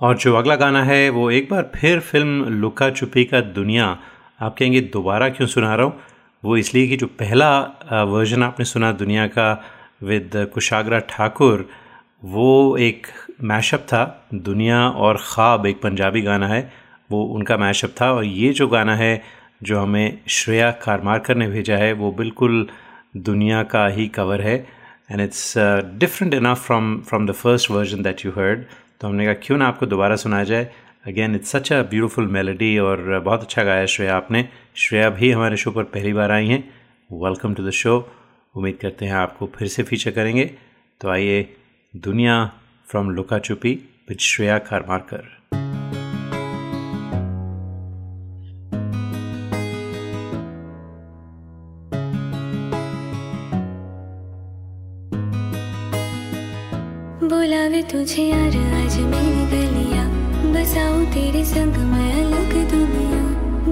और 0.00 0.16
जो 0.16 0.34
अगला 0.36 0.56
गाना 0.56 0.82
है, 0.84 1.08
वो 1.10 1.30
एक 1.30 1.48
बार 1.50 1.70
फिर 1.74 2.00
फ़िल्म 2.00 2.48
लुका 2.52 2.90
छुपी 2.90 3.24
का 3.24 3.40
दुनिया, 3.40 3.86
आप 4.40 4.56
कहेंगे 4.58 4.80
दोबारा 4.80 5.28
क्यों 5.28 5.48
सुना 5.48 5.74
रहा 5.74 5.86
हूँ? 5.86 6.00
वो 6.42 6.56
इसलिए 6.56 6.86
कि 6.88 6.96
जो 6.96 7.06
पहला 7.06 7.60
वर्जन 8.04 8.42
आपने 8.42 8.64
सुना 8.64 8.92
दुनिया 8.94 9.26
का 9.28 9.52
विद 10.02 10.30
कुशाग्रा 10.54 10.98
ठाकुर, 11.08 11.68
वो 12.22 12.76
एक 12.78 13.06
मैशअप 13.42 13.80
था, 13.82 14.28
दुनिया 14.34 14.88
और 14.88 15.18
ख़्वाब 15.22 15.66
एक 15.66 15.82
पंजाबी 15.82 16.22
गाना 16.22 16.48
है, 16.48 16.72
वो 17.10 17.24
उनका 17.24 17.56
मैशअप 17.56 17.94
था। 18.00 18.12
और 18.12 18.24
ये 18.24 18.52
जो 18.52 18.68
गाना 18.68 18.96
है, 18.96 19.22
जो 19.62 19.80
हमें 19.80 20.18
श्रेया 20.28 20.70
कारमारकर 20.82 21.36
ने 21.36 21.48
भेजा 21.48 21.76
है, 21.76 21.92
वो 21.92 22.12
बिल्कुल 22.12 22.66
दुनिया 23.16 23.62
का 23.62 23.86
ही 23.86 24.08
कवर 24.08 24.40
है। 24.40 24.81
And 25.12 25.20
it's 25.20 25.54
different 25.98 26.34
enough 26.34 26.66
from 26.66 27.00
from 27.08 27.26
the 27.26 27.32
first 27.32 27.70
version 27.70 28.02
that 28.02 28.24
you 28.26 28.32
heard 28.32 28.64
तो 29.00 29.08
हमने 29.08 29.24
कहा, 29.24 29.34
क्यों 29.34 29.58
ना 29.58 29.66
आपको 29.66 29.86
दोबारा 29.86 30.16
सुनाया 30.16 30.44
जाए? 30.44 30.70
Again 31.06 31.34
it's 31.34 31.50
such 31.50 31.72
a 31.72 31.82
beautiful 31.90 32.26
melody 32.28 32.76
और 32.78 33.18
बहुत 33.20 33.42
अच्छा 33.42 33.62
गाया 33.64 33.86
श्रेया 33.86 34.16
आपने। 34.16 34.48
श्रेया 34.76 35.08
भी 35.10 35.30
हमारे 35.30 35.56
शो 35.56 35.70
पर 35.70 35.84
पहली 35.94 36.12
बार 36.12 36.30
आई 36.30 36.48
हैं। 36.48 36.62
वेलकम 37.10 37.54
टू 37.54 37.66
द 37.66 37.70
शो 37.70 37.96
उम्मीद 38.54 38.78
करते 38.82 39.06
हैं 39.06 39.14
आपको 39.14 39.50
फिर 39.56 39.68
से 39.68 39.82
फीचर 39.82 40.10
करेंगे। 40.10 40.44
तो 41.00 41.08
आइए, 41.08 41.42
दुनिया 41.94 42.44
from 42.88 43.10
Luca 43.10 43.38
चुपी 43.38 43.72
with 44.08 44.18
Shreya 44.20 44.58
Kharmarkar 44.60 45.41
तुझे 57.92 58.22
यार 58.22 58.84
आज 58.84 58.96
मेरी 58.98 59.44
गलियाँ। 59.46 60.06
बसाऊं 60.52 61.04
तेरे 61.04 61.44
संग 61.44 61.76
मैं 61.76 62.24
अलग 62.24 62.70
दुनिया। 62.70 63.20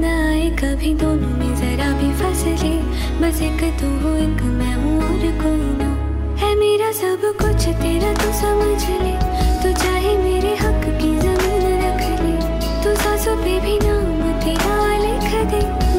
ना 0.00 0.28
आए 0.28 0.50
कभी 0.50 0.94
दोनों 0.94 1.28
में 1.28 1.56
जरा 1.56 1.92
भी 1.92 2.12
फसले। 2.12 2.76
बस 3.20 3.42
एक 3.42 3.80
तू 3.80 3.86
हो, 3.86 4.16
एक 4.16 4.42
मैं 4.42 4.74
हूँ 4.74 4.96
और 5.02 5.42
कोई 5.42 5.78
ना। 5.78 5.90
है 6.36 6.54
मेरा 6.56 6.92
सब 6.92 7.20
कुछ, 7.24 7.68
तेरा 7.68 8.12
तू 8.12 8.32
समझ 8.32 8.90
ले। 8.90 9.16
तू 9.62 9.84
चाहे 9.84 10.16
मेरे 10.16 10.54
हक 10.54 10.84
की 10.84 11.18
ज़मीन 11.18 11.80
रख 11.82 12.20
ले। 12.20 12.36
तू 12.84 13.02
सांसों 13.02 13.36
पे 13.36 13.60
भी 13.60 13.78
नाम 13.82 14.40
तेरा 14.40 14.96
लिख 14.96 15.46
दे। 15.46 15.89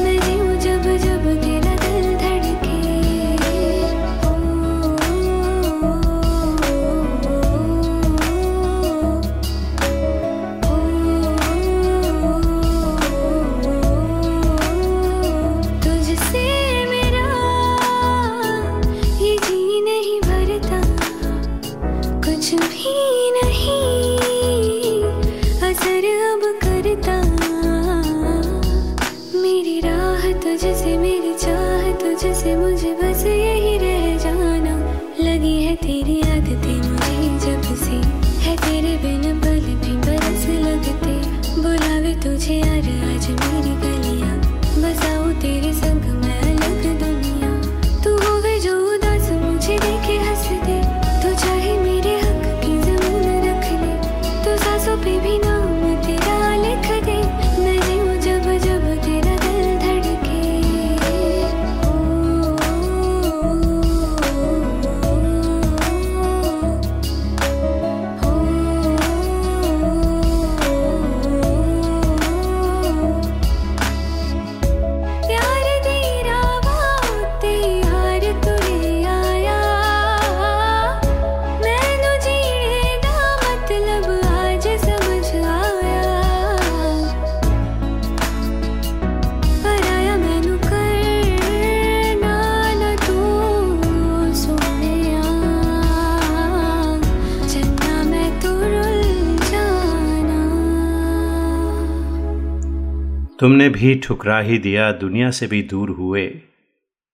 तुमने 103.42 103.68
भी 103.68 103.94
ठुकरा 103.94 104.38
ही 104.38 104.58
दिया, 104.58 104.92
दुनिया 104.92 105.30
से 105.30 105.46
भी 105.46 105.62
दूर 105.62 105.90
हुए। 105.90 106.26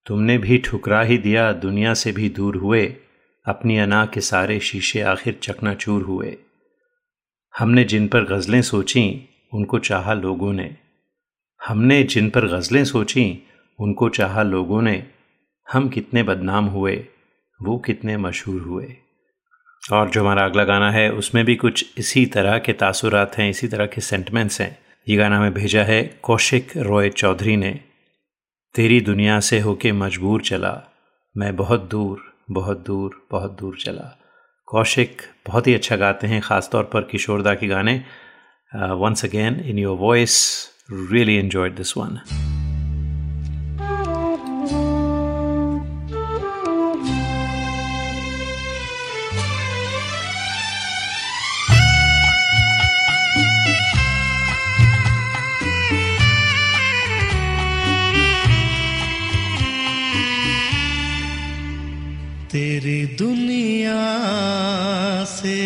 तुमने 0.07 0.39
भी 0.39 0.59
ठुकरा 0.59 1.03
ही 1.03 1.19
दिया, 1.19 1.53
दुनिया 1.53 1.95
से 1.95 2.13
भी 2.13 2.29
दूर 2.29 2.57
हुए। 2.57 2.97
अपनी 3.47 3.79
अना 3.79 4.07
के 4.07 4.21
सारे 4.21 4.61
शीशे 4.61 5.01
आखिर 5.01 5.39
चकनाचूर 5.43 6.03
हुए। 6.03 6.37
हमने 7.59 7.85
जिन 7.85 8.09
पर 8.09 8.25
गज़लें 8.25 8.63
सोचीं, 8.63 9.21
उनको 9.55 9.79
चाहा 9.79 10.15
लोगों 10.15 10.53
ने। 10.53 10.77
हमने 11.67 12.03
जिन 12.03 12.31
पर 12.31 12.47
गज़लें 12.47 12.85
सोचीं, 12.85 13.37
उनको 13.81 14.09
चाहा 14.09 14.43
लोगों 14.43 14.83
ने। 14.83 15.07
हम 15.73 15.89
कितने 15.89 16.23
बदनाम 16.23 16.65
हुए, 16.65 17.07
वो 17.63 17.79
कितने 17.79 18.17
मशहूर 18.17 18.61
हुए। 18.61 18.95
और 19.93 20.11
जो 20.11 20.21
हमारा 20.21 20.45
अगला 20.45 20.65
गाना 20.65 20.91
है, 20.91 21.13
उसमें 21.13 21.45
भी 21.45 21.57
कुछ 21.57 21.95
इसी 21.99 22.27
तरह 22.27 22.59
के 22.59 22.73
तासुरात 22.73 23.39
हैं, 23.39 23.51
इसी 23.51 23.69
तरह 23.69 23.87
के 23.87 24.01
सेंटमेंट्स 24.01 24.61
हैं। 24.61 24.88
ये 25.09 25.17
गाना 25.17 25.37
हमें 25.39 25.55
भेजा 25.55 25.83
है, 25.83 26.03
कौशिक 26.23 26.73
रॉय 26.77 27.09
चौधरी 27.11 27.57
ने। 27.57 27.71
तेरी 28.75 29.01
दुनिया 29.01 29.39
से 29.41 29.61
होके 29.61 29.93
मजबूर 29.93 30.43
चला, 30.43 30.73
मैं 31.35 31.55
बहुत 31.57 31.89
दूर 31.91 32.21
बहुत 32.51 32.85
दूर 32.87 33.27
बहुत 33.31 33.57
दूर 33.61 33.77
चला। 33.77 34.05
कौशिक 34.69 35.23
बहुत 35.47 35.67
ही 35.67 35.75
अच्छा 35.75 35.97
गाते 35.97 36.27
हैं 36.27 36.41
ख़ास 36.43 36.69
तौर 36.73 36.85
पर 36.85 37.09
किशोरदा 37.11 37.55
के 37.55 37.67
गाने। 37.67 37.97
Once 38.73 39.25
again 39.25 39.61
in 39.61 39.79
your 39.79 39.97
voice 39.99 40.37
really 40.93 41.37
enjoyed 41.37 41.77
this 41.77 41.97
one 41.97 42.19
तेरी 62.59 63.03
दुनिया 63.19 64.05
से 65.25 65.59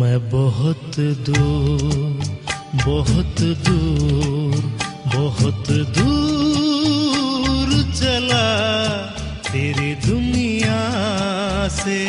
मैं 0.00 0.18
बहुत 0.30 0.98
दूर 1.28 2.18
बहुत 2.86 3.42
दूर 3.68 4.58
बहुत 5.14 5.70
दूर 5.98 7.70
चला 7.94 8.46
तेरी 9.52 9.94
दुनिया 10.08 10.80
से। 11.78 12.00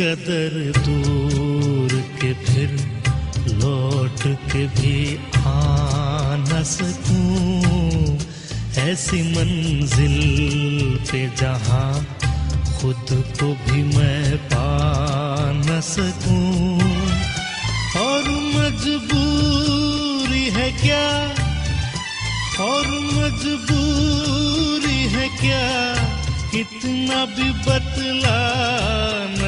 कदर 0.00 0.72
दूर 0.78 2.00
के 2.00 2.34
फिर 2.34 2.70
लौट 3.48 4.36
के 4.52 4.66
भी 4.66 5.16
आ 5.36 6.36
न 6.36 6.62
सकूँ। 6.62 8.18
ऐसी 8.88 9.22
मंजिल 9.22 10.98
पे 11.12 11.36
जहाँ 11.36 12.06
खुद 12.80 13.06
को 13.10 13.46
भी 13.46 13.96
मैं 13.96 14.36
पा 14.36 15.52
न 15.52 15.80
सकूँ। 15.80 16.80
और 18.02 18.30
मजबूरी 18.30 20.50
है 20.50 20.72
क्या? 20.72 21.34
और 22.64 22.88
मजबूरी 22.88 24.92
है 24.92 25.28
क्या? 25.28 25.94
कितना 26.50 27.24
भी 27.24 27.50
बतला 27.50 29.05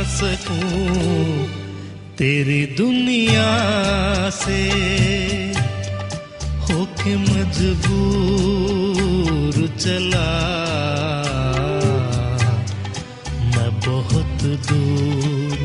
सकूँ 0.09 1.47
तेरी 2.19 2.63
दुनिया 2.77 3.51
से 4.35 4.63
होके 6.65 7.13
मजबूर 7.17 8.37
चला। 9.77 10.31
मैं 13.55 13.73
बहुत 13.87 14.41
दूर 14.69 15.57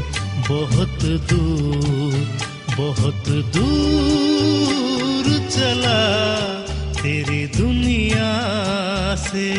बहुत 0.50 1.00
दूर 1.32 2.14
बहुत 2.78 3.26
दूर 3.56 5.26
चला 5.50 6.02
तेरी 7.02 7.44
दुनिया 7.58 8.32
से। 9.28 9.50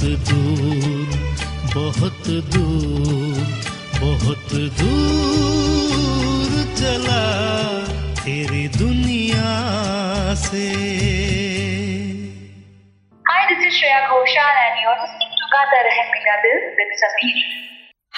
बहुत 0.00 0.02
दूर 0.28 1.08
बहुत 1.72 2.28
दूर 2.52 3.40
बहुत 4.02 4.52
दूर 4.78 6.54
चला 6.78 7.24
तेरी 8.20 8.62
दुनिया 8.78 9.50
से 10.44 10.64
Hi, 13.28 13.42
this 13.50 13.60
is 13.66 13.74
Shreya 13.74 14.00
Ghoshal 14.08 14.56
and 14.64 14.80
you're 14.80 14.96
listening 15.02 15.32
to 15.42 15.46
Gata 15.52 15.84
Rahe 15.88 16.04
Mera 16.14 16.36
Dil 16.46 16.58
with 16.80 16.92
Sameer. 17.02 17.38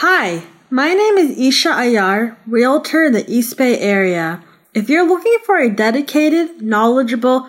Hi, 0.05 0.43
my 0.71 0.95
name 0.95 1.19
is 1.19 1.37
Isha 1.37 1.71
Ayar, 1.71 2.37
realtor 2.47 3.03
in 3.07 3.13
the 3.15 3.25
East 3.29 3.57
Bay 3.57 3.81
area. 3.81 4.45
If 4.75 4.89
you're 4.89 5.09
looking 5.09 5.39
for 5.45 5.59
a 5.59 5.69
dedicated, 5.69 6.63
knowledgeable, 6.63 7.49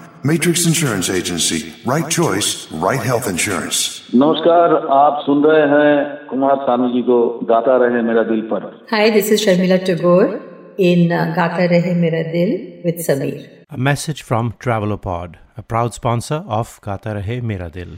Matrix 0.24 0.66
Insurance 0.66 1.08
Agency. 1.10 1.72
Right 1.84 2.08
choice, 2.18 2.48
right 2.86 3.02
health 3.10 3.28
insurance. 3.32 3.80
नमस्कार 4.14 4.74
आप 4.96 5.22
सुन 5.26 5.44
रहे 5.44 5.66
हैं 5.72 6.28
कुमार 6.30 6.56
सानू 6.66 6.88
जी 6.94 7.02
को 7.08 7.18
गाता 7.52 7.76
रहे 7.84 8.02
मेरा 8.08 8.22
दिल 8.30 8.40
पर 8.52 8.68
Hi, 8.92 9.04
this 9.16 9.30
is 9.36 9.44
Sharmila 9.46 9.78
Tagore 9.88 10.40
in 10.78 11.12
uh, 11.12 11.32
Gata 11.36 11.68
Rahe 11.74 11.94
Mera 12.04 12.22
Dil 12.32 12.52
with 12.84 13.04
Sameer. 13.08 13.44
A 13.70 13.78
message 13.78 14.22
from 14.22 14.52
Travelopod, 14.64 15.36
a 15.56 15.62
proud 15.62 15.94
sponsor 15.94 16.42
of 16.60 16.78
Gata 16.82 17.14
Rahe 17.20 17.42
Mera 17.42 17.70
Dil. 17.70 17.96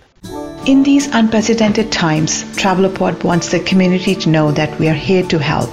In 0.66 0.82
these 0.82 1.06
unprecedented 1.14 1.90
times, 1.92 2.42
Travelopod 2.62 3.24
wants 3.24 3.50
the 3.50 3.60
community 3.60 4.14
to 4.14 4.28
know 4.28 4.50
that 4.52 4.78
we 4.78 4.88
are 4.88 5.00
here 5.08 5.22
to 5.34 5.38
help. 5.38 5.70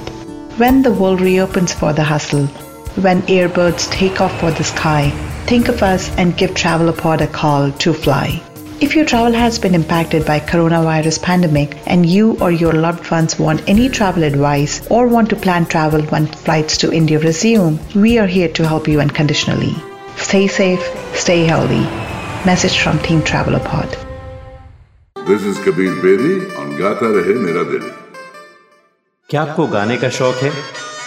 When 0.64 0.84
the 0.84 0.94
world 0.94 1.20
reopens 1.22 1.74
for 1.74 1.92
the 1.92 2.04
hustle, 2.04 2.48
when 2.96 3.22
airbirds 3.24 3.92
take 3.92 4.22
off 4.22 4.40
for 4.40 4.52
the 4.52 4.64
sky, 4.64 5.10
think 5.46 5.68
of 5.68 5.84
us 5.84 6.10
and 6.18 6.38
give 6.38 6.52
Travelopod 6.52 7.22
a 7.22 7.28
call 7.28 7.72
to 7.72 7.94
fly. 7.94 8.42
If 8.82 8.94
your 8.94 9.06
travel 9.06 9.32
has 9.32 9.58
been 9.58 9.74
impacted 9.74 10.26
by 10.26 10.42
coronavirus 10.42 11.22
pandemic 11.22 11.78
and 11.88 12.06
you 12.06 12.38
or 12.40 12.52
your 12.52 12.74
loved 12.74 13.10
ones 13.10 13.40
want 13.40 13.68
any 13.70 13.88
travel 13.88 14.24
advice 14.24 14.86
or 14.92 15.08
want 15.08 15.30
to 15.30 15.38
plan 15.38 15.66
travel 15.66 16.02
when 16.04 16.28
flights 16.28 16.78
to 16.80 16.92
India 16.92 17.18
resume, 17.20 17.80
we 17.96 18.18
are 18.18 18.28
here 18.28 18.50
to 18.50 18.68
help 18.68 18.88
you 18.88 19.00
unconditionally. 19.00 19.74
Stay 20.18 20.48
safe, 20.48 20.84
stay 21.14 21.46
healthy. 21.46 21.84
Message 22.46 22.80
from 22.80 23.00
Team 23.00 23.22
Travelopod. 23.22 23.98
This 25.26 25.44
is 25.44 25.58
Kabir 25.60 25.96
Bedi 26.04 26.58
on 26.60 26.78
Gata 26.78 27.06
Rahe 27.06 27.36
Mera 27.46 27.64
Dil. 27.66 27.92
क्या 29.30 29.42
आपको 29.42 29.68
गाने 29.68 29.98
का 29.98 30.10
शौक 30.18 30.36
है 30.44 30.52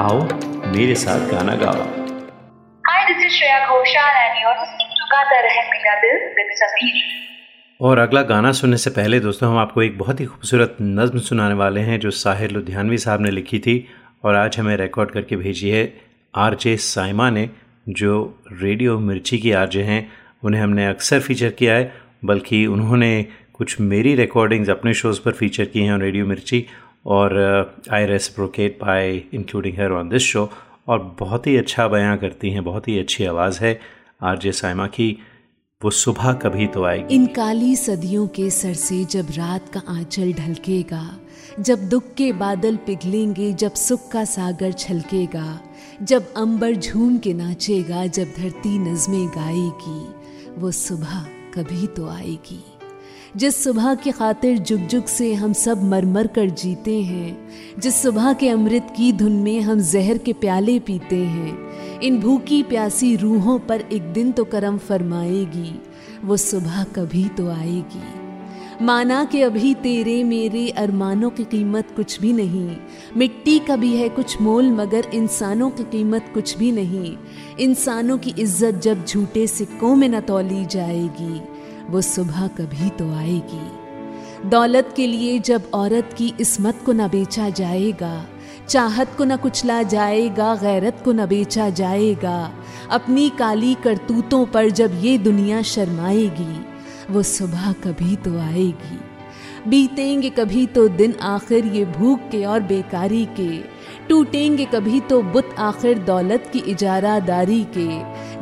आओ 0.00 0.18
मेरे 0.72 0.94
साथ 0.94 1.20
गाना 1.30 1.54
गाओ। 1.60 1.84
Hi, 2.84 2.98
this 3.06 3.22
is 3.22 3.32
Shreya 3.36 3.56
Ghoshal 3.70 4.18
and 4.18 4.36
you're 4.40 4.52
listening 4.58 4.92
to 4.98 5.06
Gata 5.12 5.38
Rahe 5.46 5.62
Mera 5.70 5.94
Dil 6.02 6.20
with 6.36 6.52
Sameer. 6.60 7.00
और 7.80 7.98
अगला 7.98 8.22
गाना 8.28 8.52
सुनने 8.58 8.76
से 8.76 8.90
पहले 8.90 9.20
दोस्तों 9.20 9.50
हम 9.50 9.58
आपको 9.58 9.82
एक 9.82 9.98
बहुत 9.98 10.20
ही 10.20 10.26
खूबसूरत 10.26 10.76
नज्म 10.82 11.18
सुनाने 11.30 11.54
वाले 11.62 11.80
हैं 11.90 11.98
जो 12.00 12.10
साहिर 12.20 12.50
लुधियानवी 12.50 12.98
साहब 12.98 13.20
ने 13.20 13.30
लिखी 13.30 13.58
थी 13.66 13.76
और 14.24 14.36
आज 14.36 14.58
हमें 14.58 14.76
रिकॉर्ड 14.76 15.10
करके 15.10 15.36
भेजी 15.36 15.70
है 15.70 15.84
आर 16.34 16.54
जे 16.62 16.76
साइमा 16.86 17.30
ने 17.30 17.48
जो 17.88 18.14
रेडियो 18.62 18.98
मिर्ची 19.10 19.38
की 19.38 19.52
आर 19.52 19.68
जे 19.68 19.82
हैं। 19.92 20.00
उन्हें 20.44 20.62
हमने 20.62 20.86
अक्सर 20.86 21.20
फीचर 21.20 21.50
किया 21.58 21.74
है 21.74 21.92
बल्कि 22.24 22.66
उन्होंने 22.66 23.14
कुछ 23.54 23.80
मेरी 23.92 24.14
रिकॉर्डिंग्स 24.16 24.70
अपने 24.70 24.94
शोज़ 24.94 25.20
पर 25.24 25.32
फीचर 25.40 25.64
की 25.64 25.80
हैं 25.84 25.98
रेडियो 25.98 26.26
मिर्ची। 26.26 26.66
और 27.08 27.36
I 27.92 28.06
reciprocate 28.06 28.78
by 28.80 29.16
including 29.34 29.78
her 29.78 29.92
on 29.92 30.08
this 30.08 30.22
show 30.22 30.48
और 30.88 31.16
बहुत 31.20 31.46
ही 31.46 31.56
अच्छा 31.56 31.88
बयां 31.88 32.16
करती 32.16 32.50
हैं, 32.50 32.64
बहुत 32.64 32.88
ही 32.88 32.98
अच्छी 32.98 33.24
आवाज़ 33.24 33.64
है 33.64 33.80
आर 34.22 34.38
जे 34.38 34.52
साइमा 34.52 34.86
की। 34.86 35.18
वो 35.82 35.90
सुबह 35.90 36.32
कभी 36.32 36.66
तो 36.66 36.84
आएगी। 36.84 37.14
इन 37.14 37.26
काली 37.26 37.76
सदियों 37.76 38.26
के 38.28 38.48
सर 38.50 38.72
से 38.74 39.04
जब 39.04 39.26
रात 39.30 39.68
का 39.68 39.82
आंचल 39.88 40.32
ढलकेगा, 40.32 41.02
जब 41.60 41.88
दुख 41.88 42.04
के 42.16 42.32
बादल 42.32 42.76
पिघलेंगे, 42.76 43.52
जब 43.52 43.74
सुख 43.74 44.10
का 44.10 44.24
सागर 44.24 44.72
छलकेगा, 44.72 45.60
जब 46.02 46.32
अंबर 46.36 46.74
झूम 46.74 47.18
के 47.18 47.34
नाचेगा, 47.34 48.06
जब 48.06 48.32
धरती 48.38 48.78
नज़में 48.78 49.28
गाएगी, 49.28 50.00
वो 50.60 50.70
सुबह 50.70 51.22
कभी 51.54 51.86
तो 51.86 52.08
आएगी। 52.08 52.62
जिस 53.38 53.62
सुबह 53.64 53.94
की 53.94 54.10
खातिर 54.10 54.56
जुग 54.58 54.80
जुग 54.80 55.04
से 55.04 55.32
हम 55.34 55.52
सब 55.52 55.82
मरमर 55.84 56.26
कर 56.26 56.48
जीते 56.50 56.94
हैं, 57.02 57.80
जिस 57.80 58.00
सुबह 58.02 58.32
के 58.32 58.48
अमृत 58.48 58.86
की 58.96 59.12
धुन 59.12 59.32
में 59.32 59.60
हम 59.60 59.80
जहर 59.80 60.18
के 60.18 60.32
प्याले 60.32 60.78
पीते 60.78 61.16
हैं, 61.16 62.00
इन 62.00 62.18
भूखी 62.20 62.62
प्यासी 62.62 63.14
रूहों 63.16 63.58
पर 63.58 63.80
एक 63.80 64.12
दिन 64.12 64.32
तो 64.32 64.44
करम 64.44 64.78
फरमाएगी, 64.78 65.70
वो 66.24 66.36
सुबह 66.36 66.82
कभी 66.96 67.24
तो 67.28 67.48
आएगी। 67.48 68.84
माना 68.84 69.24
कि 69.24 69.42
अभी 69.42 69.72
तेरे 69.74 70.22
मेरे 70.24 70.68
अरमानों 70.70 71.30
की 71.30 71.44
कीमत 71.44 71.92
कुछ 71.96 72.20
भी 72.20 72.32
नहीं, 72.32 72.76
मिट्टी 73.16 73.58
का 73.58 73.76
भी 73.76 73.94
है 73.96 74.08
कुछ 74.08 74.40
मोल, 74.40 74.70
मगर 74.70 75.10
इंसानों 75.14 75.70
की 75.70 75.84
कीमत 75.92 76.30
कुछ 76.34 76.56
भी 76.58 76.72
नहीं। 76.72 77.16
इंसानों 77.60 78.18
की 78.18 78.34
इज़्ज़त 78.38 78.80
जब 78.80 79.04
झूठे 79.06 79.46
सिक्कों 79.46 79.94
में 79.96 80.08
न 80.08 80.20
तोली 80.20 80.64
जाएगी 80.66 81.40
वो 81.90 82.00
सुबह 82.00 82.46
कभी 82.46 82.90
तो 82.90 83.12
आएगी। 83.14 84.48
दौलत 84.48 84.92
के 84.96 85.06
लिए 85.06 85.38
जब 85.38 85.70
औरत 85.74 86.14
की 86.18 86.34
इसमत 86.40 86.82
को 86.86 86.92
न 86.92 87.08
बेचा 87.08 87.48
जाएगा, 87.50 88.26
चाहत 88.68 89.14
को 89.18 89.24
न 89.24 89.36
कुचला 89.36 89.82
जाएगा, 89.82 90.54
गैरत 90.54 91.02
को 91.04 91.12
न 91.12 91.26
बेचा 91.26 91.70
जाएगा, 91.70 92.52
अपनी 92.90 93.28
काली 93.30 93.74
करतूतों 93.74 94.46
पर 94.46 94.70
जब 94.70 95.00
ये 95.02 95.18
दुनिया 95.18 95.62
शर्माएगी, 95.62 96.66
वो 97.10 97.22
सुबह 97.22 97.72
कभी 97.72 98.16
तो 98.16 98.38
आएगी। 98.38 99.00
बीतेंगे 99.68 100.30
कभी 100.30 100.66
तो 100.66 100.88
दिन 100.88 101.14
आखिर 101.22 101.66
ये 101.66 101.84
भूख 101.84 102.20
के 102.20 102.44
और 102.44 102.60
बेकारी 102.60 103.24
के। 103.40 103.58
टूटेंगे 104.08 104.64
कभी 104.64 105.00
तो 105.00 105.22
बुत 105.22 105.54
आखिर 105.58 105.98
दौलत 105.98 106.50
की 106.52 106.58
इजारादारी 106.58 107.66
के। 107.76 107.88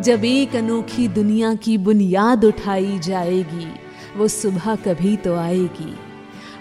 जब 0.03 0.25
एक 0.25 0.57
अनोखी 0.57 1.09
दुनिया 1.09 1.55
की 1.55 1.79
बुनियाद 1.79 2.45
उठाई 2.45 2.99
जाएगी, 2.99 3.67
वो 4.17 4.29
सुबह 4.29 4.75
कभी 4.77 5.17
तो 5.17 5.35
आएगी। 5.37 5.95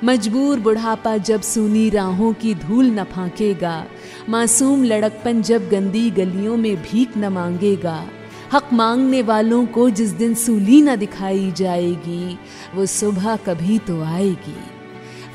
मजबूर 0.03 0.59
बुढ़ापा 0.59 1.18
जब 1.18 1.41
सूनी 1.41 1.89
राहों 1.89 2.34
की 2.34 2.55
धूल 2.55 2.86
न 2.86 3.03
फांकेगा, 3.03 3.86
मासूम 4.30 4.84
लड़कपन 4.84 5.41
जब 5.41 5.70
गंदी 5.70 6.09
गलियों 6.11 6.57
में 6.57 6.76
भीख 6.76 7.18
न 7.18 7.26
मांगेगा। 7.26 8.05
हक 8.53 8.69
मांगने 8.73 9.21
वालों 9.21 9.65
को 9.65 9.89
जिस 9.89 10.09
दिन 10.09 10.33
सूली 10.33 10.81
न 10.81 10.95
दिखाई 10.95 11.51
जाएगी, 11.51 12.39
वो 12.75 12.85
सुबह 12.85 13.35
कभी 13.35 13.79
तो 13.79 14.03
आएगी। 14.03 14.55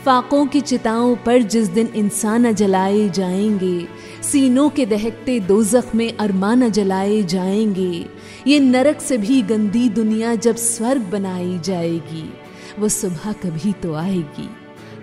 फाकों 0.05 0.47
की 0.47 0.61
चिताओं 0.61 1.17
पर 1.17 1.43
जिस 1.43 1.69
दिन 1.69 1.87
इंसान 1.87 2.53
जलाए 2.53 3.09
जाएँगे, 3.09 3.89
सीनों 4.23 4.71
के 4.71 4.87
दहकते 4.87 5.41
दोजख 5.41 5.95
में 5.95 6.17
अरमा 6.17 6.55
न 6.55 6.71
जलाए 6.71 7.23
जाएँगे, 7.23 8.07
ये 8.47 8.61
नरक 8.61 9.01
से 9.01 9.19
भी 9.19 9.43
गंदी 9.43 9.89
दुनिया 9.89 10.35
जब 10.35 10.57
स्वर्ग 10.57 11.03
बनाई 11.03 11.59
जाएगी, 11.59 12.33
वो 12.79 12.89
सुबह 12.89 13.33
कभी 13.33 13.73
तो 13.73 13.95
आएगी। 13.95 14.49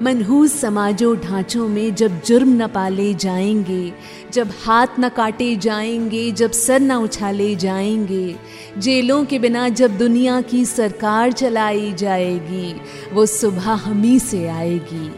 मनहूस 0.02 0.62
समाजों 0.62 1.18
ढांचों 1.18 1.68
में 1.68 1.96
जब 1.96 2.22
जुर्म 2.22 2.64
न 2.64 2.68
पाले 2.68 3.14
जाएँगे, 3.14 3.94
जब 4.34 4.50
हाथ 4.64 4.88
न 5.00 5.10
काटे 5.10 5.56
जाएँगे, 5.56 6.32
जब 6.32 6.52
सर 6.52 6.80
न 6.80 6.92
उछाले 6.92 7.56
जाएँगे, 7.56 8.36
जेलों 8.78 9.26
के 9.26 9.40
बिना 9.40 9.70
जब 9.70 9.98
दुनिया 9.98 10.42
की 10.42 10.66
सरकार 10.66 11.32
चलाई 11.32 11.94
जाएगी, 11.94 12.82
वो 13.14 13.26
सुबह 13.26 13.72
हम 13.72 14.04
ही 14.04 14.20
से 14.20 14.48
आएगी। 14.48 15.12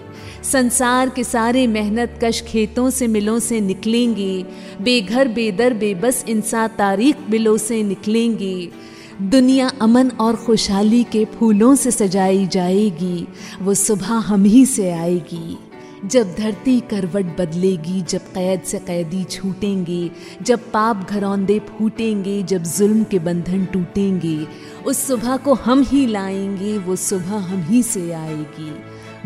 संसार 0.44 1.10
के 1.10 1.24
सारे 1.24 1.68
मेहनत 1.68 2.20
कश 2.24 2.42
खेतों 2.42 2.90
से 2.90 3.08
मिलों 3.08 3.40
से 3.40 3.62
निकलेंगे, 3.62 4.46
बेघर, 4.82 5.28
बेदर, 5.28 5.74
बेबस 5.74 6.26
इंसान 6.30 6.68
तारीख 6.68 7.16
बिलों 7.30 7.58
से 7.58 7.84
निकलेंगे। 7.84 8.89
दुनिया 9.22 9.72
अमन 9.82 10.10
और 10.10 10.36
खुशहाली 10.36 11.04
के 11.04 11.26
फूलों 11.26 11.76
से 11.76 11.92
सजाई 11.92 12.48
जाएगी, 12.48 13.28
वो 13.62 13.74
सुबह 13.74 14.06
हम 14.06 14.44
ही 14.44 14.66
से 14.66 14.92
आएगी। 14.92 15.58
जब 16.06 16.36
धरती 16.36 16.80
करवट 16.80 17.26
बदलेगी, 17.26 18.02
जब 18.02 18.20
कैद 18.20 18.62
से 18.62 18.80
कैदी 18.80 19.24
छूटेंगे, 19.24 20.12
जब 20.42 20.60
पाप 20.60 21.08
घरौंदे 21.10 21.60
फूटेंगे, 21.60 22.44
जब 22.44 22.64
जुल्म 22.64 23.04
के 23.04 23.20
बंधन 23.20 23.66
टूटेंगे, 23.66 24.48
उस 24.86 25.08
सुबह 25.08 25.38
को 25.38 25.54
हम 25.54 25.84
ही 25.84 26.08
लाएँगे, 26.08 26.78
वो 26.78 26.96
सुबह 26.96 27.38
हम 27.38 27.64
ही 27.64 27.84
से 27.84 28.12
आएगी, 28.12 28.76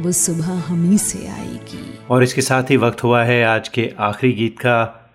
वो 0.04 0.12
सुबह 0.12 0.60
हम 0.60 0.92
ही 0.92 0.98
से 0.98 1.28
आएगी। 1.28 2.00
और 2.10 2.24
इसके 2.24 2.42
साथ 2.42 2.64
ही 2.64 2.78
वक्त 2.78 3.04
हुआ 3.04 3.24
है 3.24 3.44
आज 3.44 3.68
के 3.68 3.94
आखिरी 4.00 4.34
गीत 4.34 4.60
का। 4.60 5.10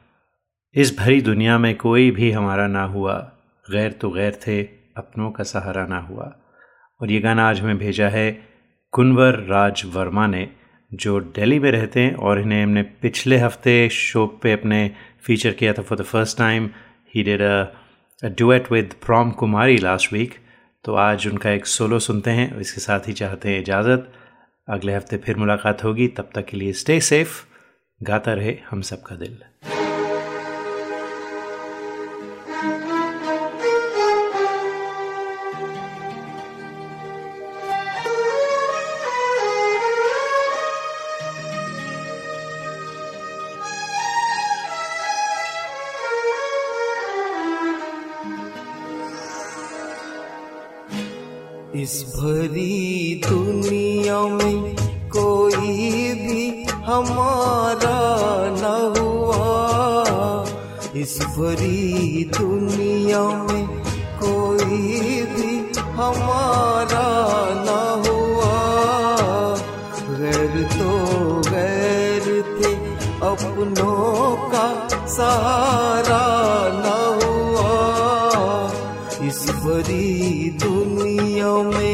इस 0.75 0.99
भरी 0.99 1.21
दुनिया 1.21 1.59
में 1.59 1.77
कोई 1.77 2.11
भी 2.11 2.31
हमारा 2.31 2.67
ना 2.67 2.85
हुआ। 2.85 3.33
गैर 3.71 3.93
तो 3.93 4.11
गैर 4.11 4.39
थे, 4.47 4.63
अपनों 4.97 5.31
का 5.31 5.45
सहारा 5.45 5.87
ना 5.87 5.99
हुआ। 6.01 6.25
और 7.01 7.11
ये 7.11 7.21
गाना 7.21 7.49
आज 7.49 7.61
हमें 7.61 7.79
भेजा 7.79 8.09
है 8.09 8.31
कुंवर 8.93 9.39
राज 9.49 9.83
वर्मा 9.87 10.27
ने, 10.27 10.49
जो 10.93 11.21
दिल्ली 11.21 11.59
में 11.59 11.71
रहते 11.71 12.01
हैं 12.01 12.15
और 12.15 12.41
इन्हें 12.41 12.63
हमने 12.63 12.83
पिछले 13.03 13.37
हफ़्ते 13.39 13.89
शो 13.89 14.27
पे 14.43 14.53
अपने 14.53 14.91
फीचर 15.23 15.53
किया 15.53 15.73
था 15.73 15.83
for 15.83 15.99
the 15.99 16.03
first 16.03 16.39
time 16.39 16.71
he 17.15 17.23
did 17.23 17.43
a 17.43 18.29
duet 18.39 18.71
with 18.73 18.95
prom 19.07 19.31
Kumari 19.31 19.77
last 19.79 20.13
week 20.13 20.35
तो 20.85 20.95
आज 20.95 21.27
उनका 21.29 21.51
एक 21.51 21.67
सोलो 21.67 21.99
सुनते 21.99 22.31
हैं 22.31 22.61
इसके 22.61 22.81
साथ 22.81 23.09
ही 23.09 23.13
चाहते 23.13 23.49
हैं 23.49 23.61
इजाज़त। 23.61 24.13
अगले 24.69 24.95
हफ़्ते 24.95 25.17
फिर 25.17 25.37
मुलाकात 25.37 25.85
होगी। 25.85 26.09
तब 26.09 26.31
तक 26.35 26.47
के 26.47 26.57
लिए 26.57 26.73
स्टे 26.73 27.01
सेफ़ 27.01 27.45
गाता 28.01 28.33
रहे 28.33 28.57
हम 28.71 28.81
सबका 28.83 29.17
दिल। 29.17 29.39
इस 51.89 52.03
भरी 52.03 53.21
दुनिया 53.27 54.23
में 54.23 54.77
कोई 55.09 56.13
भी 56.15 56.65
हमारा 56.67 58.01
न 58.51 58.93
हुआ। 58.99 60.45
इस 61.01 61.19
भरी 61.19 62.25
दुनिया 62.39 63.23
में 63.29 63.67
कोई 64.23 65.23
भी 65.23 65.57
हमारा 65.81 67.09
न 67.67 67.79
हुआ। 68.07 68.53
गैर 70.19 70.63
तो 70.73 70.93
गैर 71.51 72.27
थे, 72.59 72.75
अपनों 73.23 74.37
का 74.37 74.89
सहारा 75.07 76.27
न 76.69 76.87
हुआ। 77.23 77.73
इस 79.29 79.51
भरी 79.51 80.48
me 81.65 81.88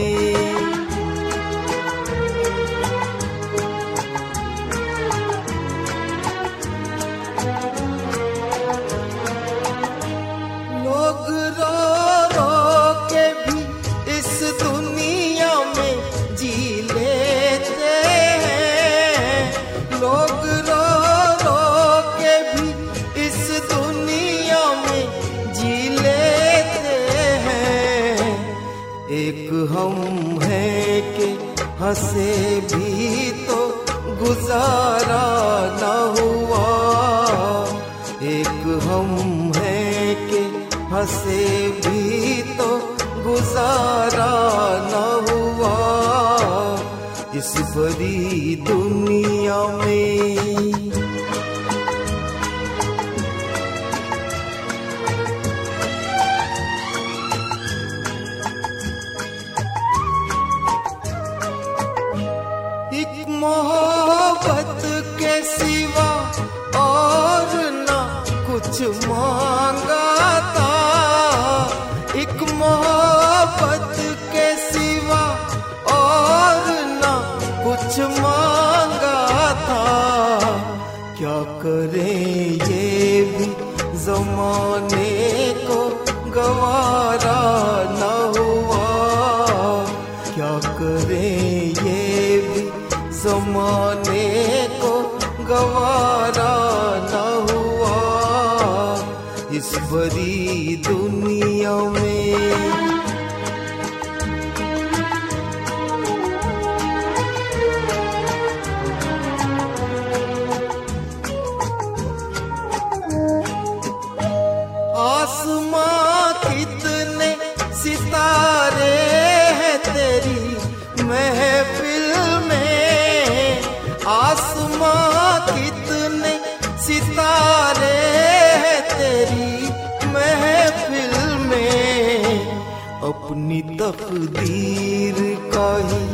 तकदीर 133.85 135.16
का 135.55 135.70
ही 135.89 136.05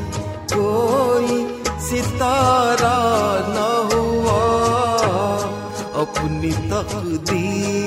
कोई 0.53 1.37
सितारा 1.81 2.97
न 3.49 3.59
हुआ। 3.91 4.41
अपनी 6.03 6.53
तकदीर 6.73 7.80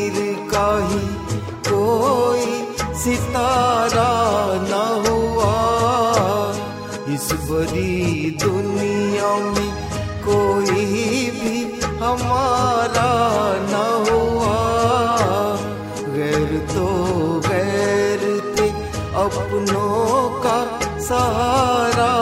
सपनों 19.54 20.30
का 20.44 20.58
सहारा 21.00 22.14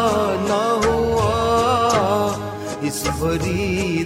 न 0.48 0.52
हुआ। 0.84 1.30
इस 2.88 3.08
भरी 3.22 4.01